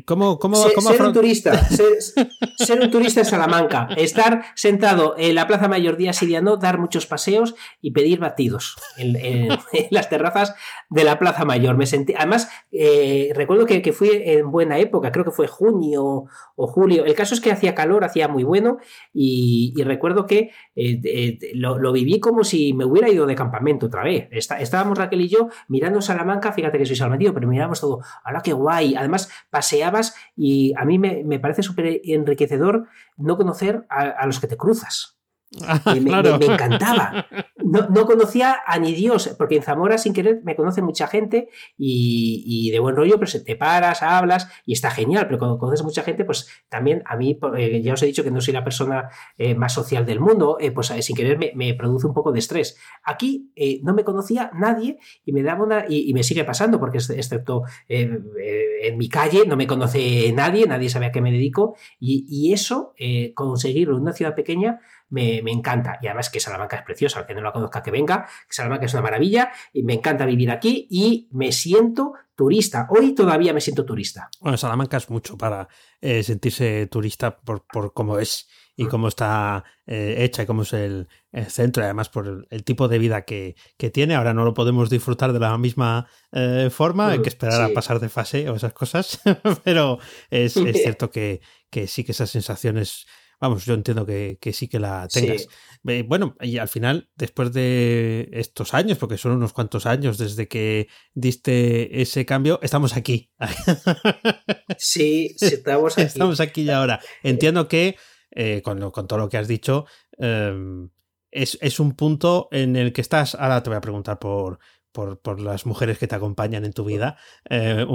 [0.06, 1.68] cómo, cómo, ser, un turista,
[2.58, 6.58] ser, un turista en Salamanca, estar sentado en la Plaza Mayor día y día no,
[6.58, 9.50] dar muchos paseos y pedir batidos en,
[9.92, 10.56] las terrazas
[10.90, 11.78] de la Plaza Mayor.
[11.78, 16.26] Me sentí, además, eh, recuerdo que, que, fui en buena época, creo que fue junio
[16.56, 17.06] o julio.
[17.06, 18.78] El caso es que hacía calor, hacía muy bueno
[19.14, 24.04] y, recuerdo que eh, eh, lo, viví como si me hubiera ido de campamento otra
[24.04, 24.28] vez.
[24.32, 28.54] estábamos Raquel y yo mirando Salamanca, fíjate que soy salmantino, pero mirábamos todo, ¡hala qué
[28.54, 28.96] guay!
[28.96, 32.88] Además, paseabas y a mí me, parece súper enriquecedor
[33.18, 35.17] no conocer a, los que te cruzas.
[36.02, 36.12] me,
[36.46, 37.26] encantaba.
[37.64, 42.70] No, conocía a ni Dios, porque en Zamora sin querer me conoce mucha gente y,
[42.72, 46.26] de buen rollo, pero te paras, hablas y está genial, pero cuando conoces mucha gente,
[46.26, 49.56] pues también a mí, eh, ya os he dicho que no soy la persona eh,
[49.56, 52.78] más social del mundo, eh, pues sin querer me, produce un poco de estrés.
[53.04, 53.52] Aquí
[53.84, 58.98] no me conocía nadie y me daba una, y, me sigue pasando, porque excepto en
[58.98, 62.94] mi calle no me conoce nadie, nadie sabe a qué me dedico y, y eso,
[63.34, 64.80] conseguirlo en una ciudad pequeña,
[65.10, 66.00] me, encanta.
[66.02, 68.86] Y además que Salamanca es preciosa, al que no la conozca que venga, que Salamanca
[68.86, 72.88] es una maravilla, y me encanta vivir aquí y me siento turista.
[72.90, 74.30] Hoy todavía me siento turista.
[74.40, 75.68] Bueno, Salamanca es mucho para
[76.02, 78.90] eh, sentirse turista por, cómo es y mm.
[78.90, 81.08] cómo está eh, hecha y cómo es el,
[81.50, 83.56] centro, y además por el, tipo de vida que,
[83.92, 84.16] tiene.
[84.16, 87.70] Ahora no lo podemos disfrutar de la misma eh, forma, hay que mm, esperar a
[87.70, 89.20] pasar de fase o esas cosas,
[89.64, 90.00] pero
[90.30, 90.54] es,
[90.84, 93.08] cierto que, que, sí que esas sensaciones
[93.40, 95.48] Vamos, yo entiendo que, sí que la tengas.
[95.84, 100.88] Bueno, y al final, después de estos años, porque son unos cuantos años desde que
[101.14, 103.32] diste ese cambio, estamos aquí.
[104.80, 106.08] Sí, estamos aquí.
[106.08, 107.00] Estamos aquí y ahora.
[107.24, 107.96] Entiendo que,
[108.32, 109.86] eh, con, todo lo que has dicho,
[110.18, 110.90] em,
[111.32, 113.34] es, es, un punto en el que estás.
[113.34, 114.60] Ahora te voy a preguntar por,
[114.92, 117.18] por, las mujeres que te acompañan en tu vida,
[117.50, 117.86] eh,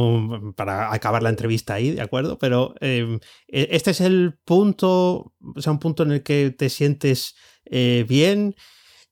[0.57, 2.39] para acabar la entrevista ahí, ¿de acuerdo?
[2.39, 3.19] Pero em,
[3.49, 7.35] e, este es el punto, o sea, un punto en el que te sientes
[7.65, 8.55] eh, bien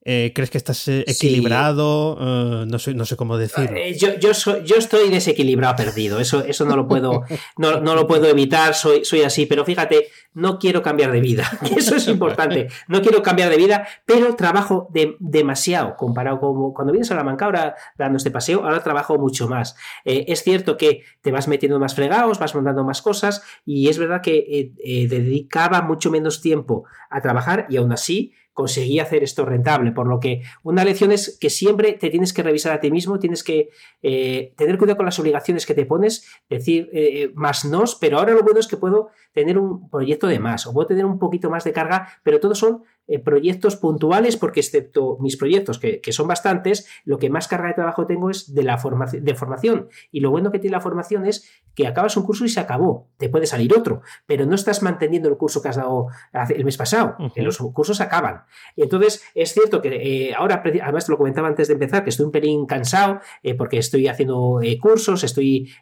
[0.03, 2.16] Eh, ¿Crees que estás eh, equilibrado?
[2.18, 3.76] Eh, no, sé, no sé cómo decirlo.
[3.98, 4.32] yo, yo,
[4.64, 6.18] yo, estoy desequilibrado, perdido.
[6.20, 7.24] Eso, eso no lo puedo,
[7.59, 9.44] no, no, lo puedo evitar, soy, soy así.
[9.44, 11.51] Pero fíjate, no quiero cambiar de vida.
[11.76, 12.68] Eso es importante.
[12.88, 14.88] No quiero cambiar de vida, pero trabajo
[15.18, 19.48] demasiado comparado con cuando vienes a la manca ahora dando este paseo, ahora trabajo mucho
[19.48, 19.76] más.
[20.05, 24.22] es cierto que te vas metiendo más fregados, vas montando más cosas y es verdad
[24.22, 24.72] que
[25.09, 29.92] dedicaba mucho menos tiempo a trabajar y aún así conseguí hacer esto rentable.
[29.92, 33.18] Por lo que una lección es que siempre te tienes que revisar a ti mismo,
[33.18, 33.70] tienes que
[34.03, 38.32] eh, tener cuidado con las obligaciones que te pones, decir eh, más nos, pero ahora
[38.32, 41.51] lo bueno es que puedo tener un proyecto de más o puedo tener un poquito
[41.51, 46.28] más de carga, pero todos son eh, proyectos puntuales, porque excepto mis proyectos, que, son
[46.28, 49.88] bastantes, lo que más carga de trabajo tengo es de la formación, de formación.
[50.12, 53.09] Y lo bueno que tiene la formación es que acabas un curso y se acabó.
[53.16, 56.07] Te puede salir otro, pero no estás manteniendo el curso que has dado
[56.51, 57.16] el mes pasado.
[57.34, 58.44] Los cursos acaban.
[58.76, 62.11] Y entonces es cierto que eh, ahora, además te lo comentaba antes de empezar, que
[62.11, 65.72] estoy un pelín cansado eh, porque estoy haciendo cursos, estoy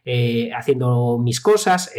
[0.57, 1.93] haciendo mis cosas,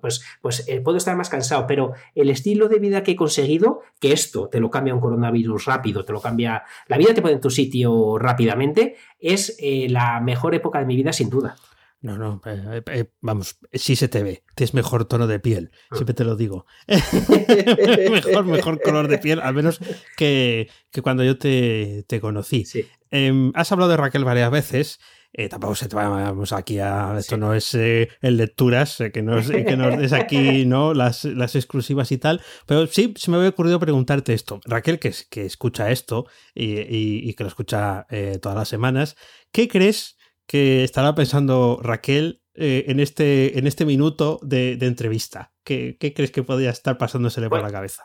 [0.00, 4.12] pues, pues puedo estar más cansado, pero el estilo de vida que he conseguido, que
[4.12, 7.40] esto te lo cambia un coronavirus rápido, te lo cambia, la vida te pone en
[7.40, 11.56] tu sitio rápidamente, es eh, la mejor época de mi vida sin duda.
[12.00, 15.96] No, no, eh, eh, vamos, sí se te ve, tienes mejor tono de piel, ah.
[15.96, 16.66] siempre te lo digo.
[18.10, 19.80] mejor, mejor color de piel, al menos
[20.16, 20.68] que,
[21.02, 22.64] cuando yo te, conocí.
[23.10, 25.00] Em, has hablado de Raquel varias veces
[25.36, 27.16] eh, tampoco se te vamos aquí a.
[27.18, 30.94] Esto no es eh, en lecturas, eh, que, nos, que nos des aquí ¿no?
[30.94, 32.40] Las, las, exclusivas y tal.
[32.66, 34.60] Pero sí se me había ocurrido preguntarte esto.
[34.64, 38.06] Raquel, que, que escucha esto y, que lo escucha
[38.40, 39.16] todas las semanas,
[39.50, 40.16] ¿qué crees
[40.46, 45.52] que estará pensando Raquel en, este, en este minuto de, entrevista?
[45.64, 48.04] ¿Qué, ¿Qué, crees que podría estar pasándosele por la cabeza?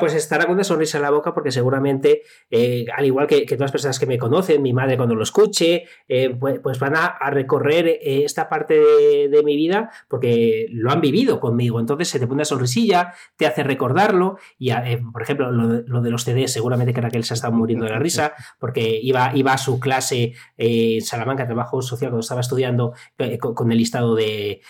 [0.00, 3.60] Pues estará con una sonrisa en la boca porque seguramente, eh, al igual que, todas
[3.60, 7.16] las personas que me conocen, mi madre cuando lo escuche, eh, pues, pues, van a,
[7.30, 11.78] recorrer eh, esta parte de, mi vida porque lo han vivido conmigo.
[11.78, 14.38] Entonces se te pone una sonrisilla, te hace recordarlo.
[14.58, 14.72] Y,
[15.12, 18.00] por ejemplo, lo, de los CDs, seguramente que Raquel se ha estado muriendo de la
[18.00, 22.94] risa porque iba, iba a su clase en Salamanca, trabajo social, cuando estaba estudiando
[23.38, 24.60] con, el listado de,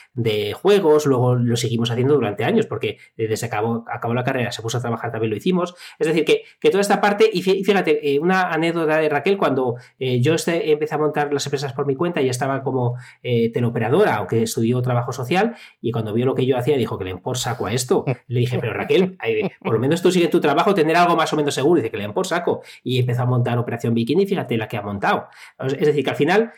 [0.54, 1.06] juegos.
[1.06, 4.80] Luego lo seguimos haciendo durante años porque desde que acabó la carrera se puso a
[4.82, 5.74] trabajar también lo hicimos.
[5.98, 10.20] Es decir, que, toda esta parte, y fíjate, eh, una anécdota de Raquel, cuando eh,
[10.20, 14.16] yo este, empecé a montar las empresas por mi cuenta y estaba como eh, teleoperadora,
[14.16, 17.38] aunque estudió trabajo social, y cuando vio lo que yo hacía, dijo que le por
[17.38, 18.04] saco a esto.
[18.26, 19.16] Le dije, pero Raquel,
[19.60, 21.78] por lo menos tú sigues tu trabajo, tener algo más o menos seguro.
[21.78, 22.62] Y dice que le por saco.
[22.82, 25.28] Y empezó a montar Operación Bikini, fíjate la que ha montado.
[25.58, 26.52] Es decir, que al final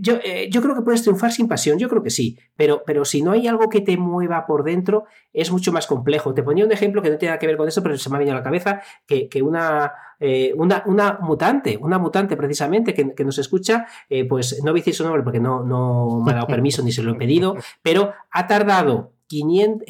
[0.00, 3.04] yo, eh, yo, creo que puedes triunfar sin pasión, yo creo que sí, pero, pero
[3.04, 6.34] si no hay algo que te mueva por dentro, es mucho más complejo.
[6.34, 8.16] Te ponía un ejemplo que no tiene nada que ver con eso, pero se me
[8.16, 13.24] ha venido a la cabeza que, una, eh, una, una, mutante, una mutante precisamente que,
[13.24, 16.36] nos escucha, eh, pues no voy a decir su nombre porque no, no me ha
[16.36, 19.86] dado permiso ni se lo he pedido, pero ha tardado 500,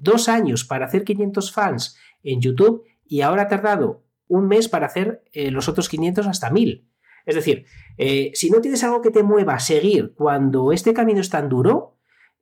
[0.00, 4.86] dos años para hacer 500 fans en YouTube y ahora ha tardado un mes para
[4.86, 6.88] hacer los otros 500 hasta 1000.
[7.28, 7.66] Es decir,
[7.98, 11.50] eh, si no tienes algo que te mueva a seguir cuando este camino es tan
[11.50, 11.97] duro,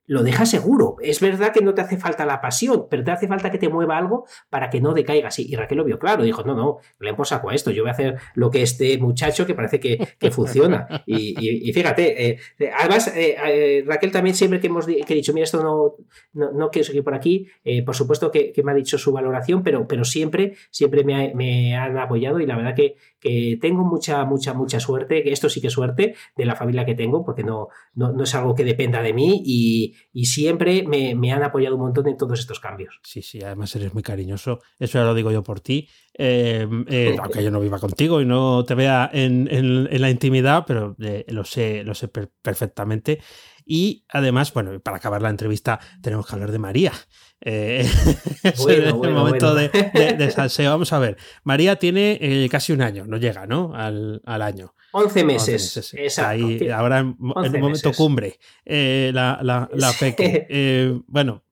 [0.06, 0.96] lo dejas seguro.
[1.00, 3.68] Es verdad que no te hace falta la pasión, pero te hace falta que te
[3.68, 5.38] mueva algo para que no decaigas.
[5.38, 7.90] Y Raquel lo vio claro, dijo, no, no, le hemos saco a esto, yo voy
[7.90, 10.86] a hacer lo que este muchacho que parece que, funciona.
[11.06, 12.38] Y, fíjate, eh,
[12.76, 17.14] además, eh, Raquel también siempre que hemos dicho, mira, esto no, no, quiero seguir por
[17.14, 17.46] aquí,
[17.84, 21.96] por supuesto que, me ha dicho su valoración, pero, pero siempre, siempre me, me han
[21.98, 25.68] apoyado y la verdad que, que tengo mucha, mucha, mucha suerte, que esto sí que
[25.68, 29.12] es suerte de la familia que tengo, porque no, no, es algo que dependa de
[29.12, 33.00] mí y, siempre me, han apoyado un montón en todos estos cambios.
[33.02, 37.16] Sí, sí, además eres muy cariñoso, eso ya lo digo yo por ti, eh, eh,
[37.20, 41.44] aunque yo no viva contigo y no te vea en, la intimidad, pero eh, lo
[41.44, 43.20] sé, lo sé perfectamente.
[43.68, 46.92] Y además, bueno, para acabar la entrevista tenemos que hablar de María.
[47.40, 47.80] Eh,
[48.44, 50.70] es el momento de, salseo.
[50.70, 51.16] Vamos a ver.
[51.42, 53.72] María tiene eh, casi un año, no llega, ¿no?
[53.74, 54.72] Al, año.
[54.92, 55.94] 11 meses.
[55.94, 56.46] Exacto.
[56.46, 61.02] Ahí, ahora en, el momento cumbre, eh, la, la, la peque.
[61.08, 61.42] bueno,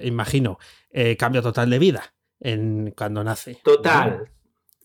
[0.00, 0.58] imagino,
[1.18, 3.58] cambio total de vida en, cuando nace.
[3.64, 4.30] Total.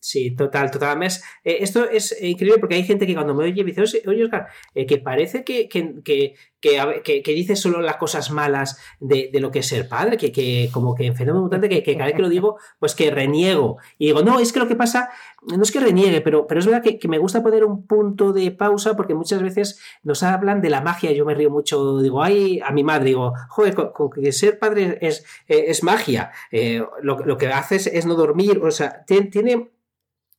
[0.02, 0.92] Sí, total, total.
[0.92, 4.48] Además, esto es increíble porque hay gente que cuando me oye me dice, oye, Oscar,
[4.74, 9.88] que parece que, que, que, dice solo las cosas malas de, lo que es ser
[9.88, 12.96] padre, que, que como que en fenómeno mutante, que, cada vez que lo digo, pues
[12.96, 13.78] que reniego.
[13.98, 15.10] Y digo, no, es que lo que pasa,
[15.42, 18.52] no es que reniegue, pero, pero es verdad que, me gusta poner un punto de
[18.52, 21.12] pausa porque muchas veces nos hablan de la magia.
[21.12, 24.98] Yo me río mucho, digo, ay, a mi madre, digo, joder, con, que ser padre
[25.02, 26.32] es, es magia.
[26.52, 29.72] Eh, lo, lo, que haces es no dormir, o sea, tiene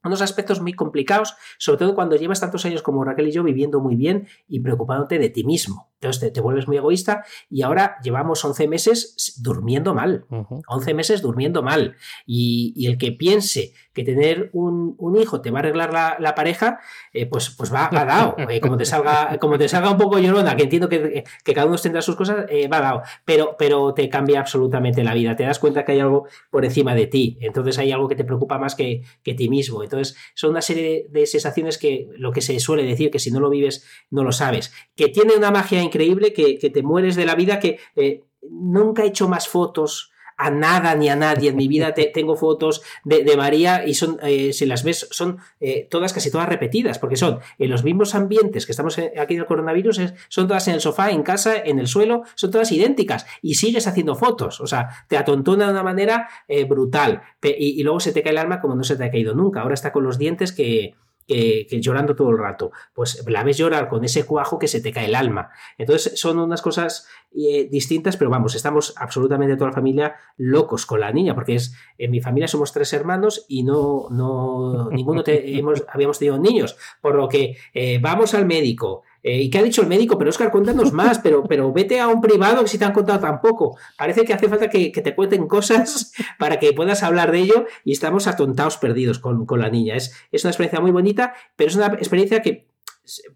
[0.05, 3.81] unos aspectos muy complicados, sobre todo cuando llevas tantos años como Raquel y yo viviendo
[3.81, 5.90] muy bien y preocupándote de ti mismo.
[6.01, 10.25] Entonces te, vuelves muy egoísta y ahora llevamos 11 meses durmiendo mal.
[10.67, 11.97] 11 meses durmiendo mal.
[12.27, 16.81] Y, el que piense que tener un, hijo te va a arreglar la, pareja,
[17.13, 18.37] eh, pues, pues va, va dado.
[18.51, 21.77] Eh, como, te salga, como te salga un poco llorona, que entiendo que, cada uno
[21.77, 23.03] tendrá sus cosas, eh, va dado.
[23.25, 25.37] Pero, pero te cambia absolutamente la vida.
[25.37, 27.39] Te das cuenta que hay algo por encima de ti.
[27.41, 29.85] Entonces hay algo que te preocupa más que, que ti mismo.
[29.85, 33.39] Entonces son una serie de sensaciones que lo que se suele decir, que si no
[33.39, 34.73] lo vives, no lo sabes.
[34.97, 39.09] Que tiene una magia increíble que, te mueres de la vida, que eh, nunca he
[39.09, 41.93] hecho más fotos a nada ni a nadie en mi vida.
[42.15, 46.49] Tengo fotos de, María y son, eh, si las ves, son eh, todas, casi todas
[46.49, 50.67] repetidas, porque son en los mismos ambientes que estamos aquí en el coronavirus, son todas
[50.69, 54.61] en el sofá, en casa, en el suelo, son todas idénticas y sigues haciendo fotos,
[54.61, 56.29] o sea, te atontona de una manera
[56.69, 57.23] brutal.
[57.43, 59.61] Y, y luego se te cae el alma como no se te ha caído nunca,
[59.61, 60.95] ahora está con los dientes que
[61.31, 62.73] que, llorando todo el rato.
[62.93, 65.51] Pues la ves llorar con ese cuajo que se te cae el alma.
[65.79, 71.01] Entonces son unas cosas eh, distintas, pero vamos, estamos absolutamente toda la familia locos con
[71.01, 75.85] la niña, porque es en mi familia somos tres hermanos y no, no ninguno hemos,
[75.93, 79.83] habíamos tenido niños, por lo que eh, vamos al médico, eh, ¿Y qué ha dicho
[79.83, 80.17] el médico?
[80.17, 83.21] Pero Oscar, cuéntanos más, pero, pero vete a un privado que si te han contado
[83.21, 83.77] tampoco.
[83.99, 87.93] Parece que hace falta que, te cuenten cosas para que puedas hablar de ello y
[87.93, 89.97] estamos atontados perdidos con, la niña.
[89.97, 92.71] Es, es una experiencia muy bonita, pero es una experiencia que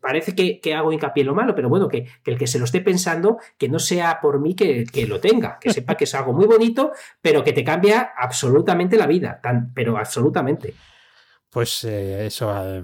[0.00, 2.80] parece que, hago hincapié en lo malo, pero bueno, que, el que se lo esté
[2.80, 6.32] pensando, que no sea por mí que, que, lo tenga, que sepa que es algo
[6.32, 10.74] muy bonito, pero que te cambia absolutamente la vida, tan, pero absolutamente.
[11.54, 12.82] Pues eh, eso, eh,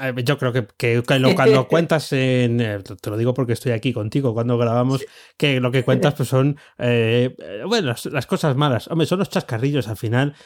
[0.00, 1.34] eh, yo creo que, que, cuando
[1.68, 5.04] cuentas, en, te lo digo porque estoy aquí contigo cuando grabamos,
[5.36, 8.86] que lo que cuentas pues son, bueno, las, cosas malas.
[8.86, 10.36] Hombre, son los chascarrillos al final,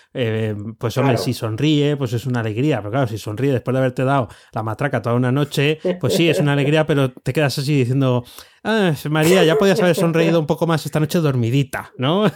[0.79, 4.03] pues hombre, si sonríe, pues es una alegría, pero claro, si sonríe después de haberte
[4.03, 7.81] dado la matraca toda una noche, pues sí, es una alegría, pero te quedas así
[7.81, 8.25] diciendo,
[8.65, 12.33] ah, María, ya podías haber sonreído un poco más esta noche dormidita, ¿no?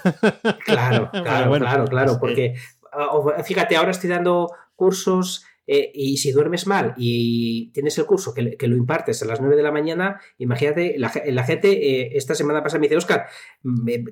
[0.67, 2.55] Claro, claro, claro, claro, porque
[3.47, 4.51] fíjate, ahora estoy dando
[4.83, 9.41] cursos eh, y si duermes mal y tienes el curso que, lo impartes a las
[9.41, 11.09] 9 de la mañana, imagínate, la,
[11.45, 13.27] gente eh, esta semana pasada me dice, Oscar,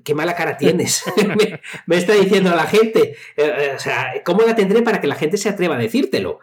[0.05, 1.03] qué mala cara tienes.
[1.87, 3.17] me, está diciendo la gente.
[3.37, 6.39] Eh, o sea, ¿cómo la tendré para que la gente se atreva a decírtelo?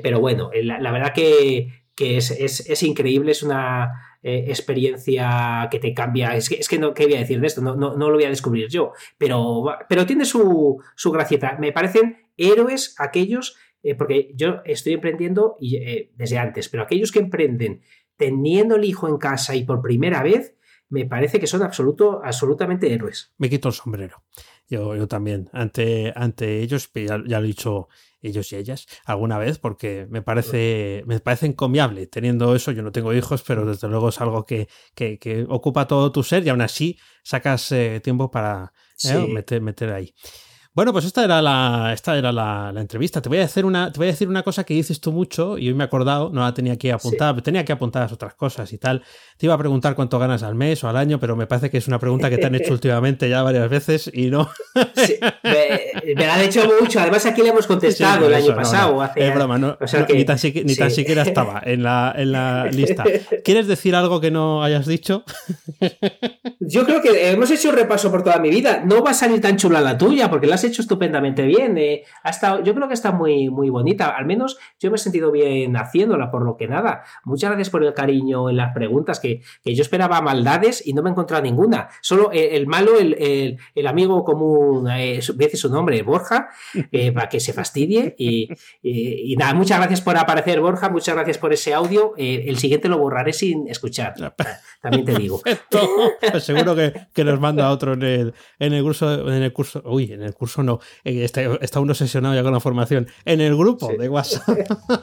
[0.00, 6.36] pero bueno, la, verdad que, es, increíble, es una experiencia que te cambia.
[6.36, 7.62] Es que, es que no, ¿qué voy a decir de esto?
[7.62, 11.56] No, no, no lo voy a descubrir yo, pero, pero tiene su, su gracieta.
[11.58, 17.12] Me parecen héroes aquellos eh, porque yo estoy emprendiendo y, eh, desde antes, pero aquellos
[17.12, 17.82] que emprenden
[18.16, 20.54] teniendo el hijo en casa y por primera vez,
[20.88, 23.32] me parece que son absoluto, absolutamente héroes.
[23.38, 24.22] Me quito el sombrero.
[24.68, 27.88] Yo, yo también, ante, ante ellos, ya, lo he dicho
[28.20, 32.72] ellos y ellas alguna vez, porque me parece, me parece encomiable teniendo eso.
[32.72, 36.46] Yo no tengo hijos, pero desde luego es algo que, que, ocupa todo tu ser
[36.46, 38.72] y aún así sacas eh, tiempo para
[39.28, 40.14] meter, meter ahí.
[40.74, 43.20] Bueno, pues esta era la, esta era la, entrevista.
[43.20, 45.58] Te voy, a hacer una, te voy a decir una cosa que dices tú mucho
[45.58, 48.32] y hoy me he acordado, no la tenía que apuntar, tenía que apuntar las otras
[48.34, 49.02] cosas y tal.
[49.36, 51.76] Te iba a preguntar cuánto ganas al mes o al año, pero me parece que
[51.76, 54.48] es una pregunta que te han hecho últimamente ya varias veces y no.
[54.94, 57.00] Sí, me, la han hecho mucho.
[57.00, 59.06] Además, aquí le hemos contestado el año pasado.
[59.14, 59.76] es broma, no,
[60.08, 63.04] ni, tan, siquiera estaba en la, en la lista.
[63.44, 65.22] ¿Quieres decir algo que no hayas dicho?
[66.68, 68.82] Yo creo que hemos hecho un repaso por toda mi vida.
[68.84, 71.76] No va a salir tan chula la tuya, porque la hecho estupendamente bien.
[71.76, 74.10] Eh, ha estado, yo creo que está muy, muy bonita.
[74.10, 77.02] Al menos yo me he sentido bien haciéndola, por lo que nada.
[77.24, 81.10] Muchas gracias por el cariño en las preguntas, que, yo esperaba maldades y no me
[81.10, 81.88] he encontrado ninguna.
[82.00, 86.48] Solo el, malo, el, el, amigo común, eh, decir su nombre, Borja,
[86.92, 88.14] eh, para que se fastidie.
[88.18, 88.48] Y,
[88.82, 90.88] y, nada, muchas gracias por aparecer, Borja.
[90.88, 92.14] Muchas gracias por ese audio.
[92.16, 94.14] Eh, el siguiente lo borraré sin escuchar.
[94.80, 95.40] También te digo.
[96.52, 100.12] Seguro que, que nos manda otro en el, en el curso, en el curso, uy,
[100.12, 103.56] en el curso no, eh, está, está, uno obsesionado ya con la formación, en el
[103.56, 104.58] grupo de WhatsApp.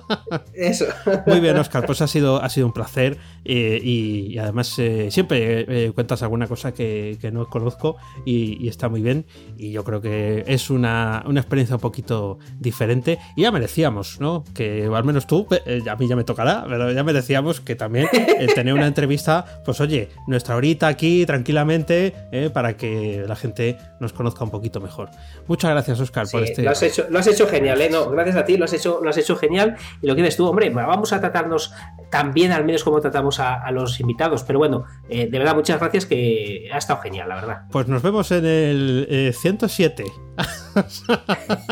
[0.53, 0.85] Eso.
[1.25, 5.91] Muy bien, Oscar, pues ha sido, ha sido un placer eh, y, además eh, siempre
[5.93, 9.25] cuentas alguna cosa que, que no conozco y, está muy bien
[9.57, 14.43] y yo creo que es una, una, experiencia un poquito diferente y ya merecíamos, ¿no?
[14.53, 15.47] Que al menos tú,
[15.89, 18.07] a mí ya me tocará, pero ya merecíamos que también
[18.53, 22.13] tener una entrevista, pues oye, nuestra horita aquí tranquilamente
[22.53, 25.09] para que la gente nos conozca un poquito mejor.
[25.47, 26.63] Muchas gracias, Oscar, por este.
[26.63, 27.89] Lo has hecho, lo has hecho genial, ¿eh?
[27.89, 29.77] No, gracias a ti, lo has hecho, lo has hecho genial.
[30.01, 31.73] Y lo que dices tú, hombre, vamos a tratarnos
[32.09, 34.43] también, al menos como tratamos a, los invitados.
[34.43, 37.61] Pero bueno, eh, de verdad, muchas gracias, que ha estado genial, la verdad.
[37.71, 40.03] Pues nos vemos en el 107.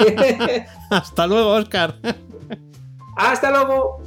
[0.08, 1.96] Eh, Hasta luego, Oscar.
[3.18, 4.04] Hasta luego.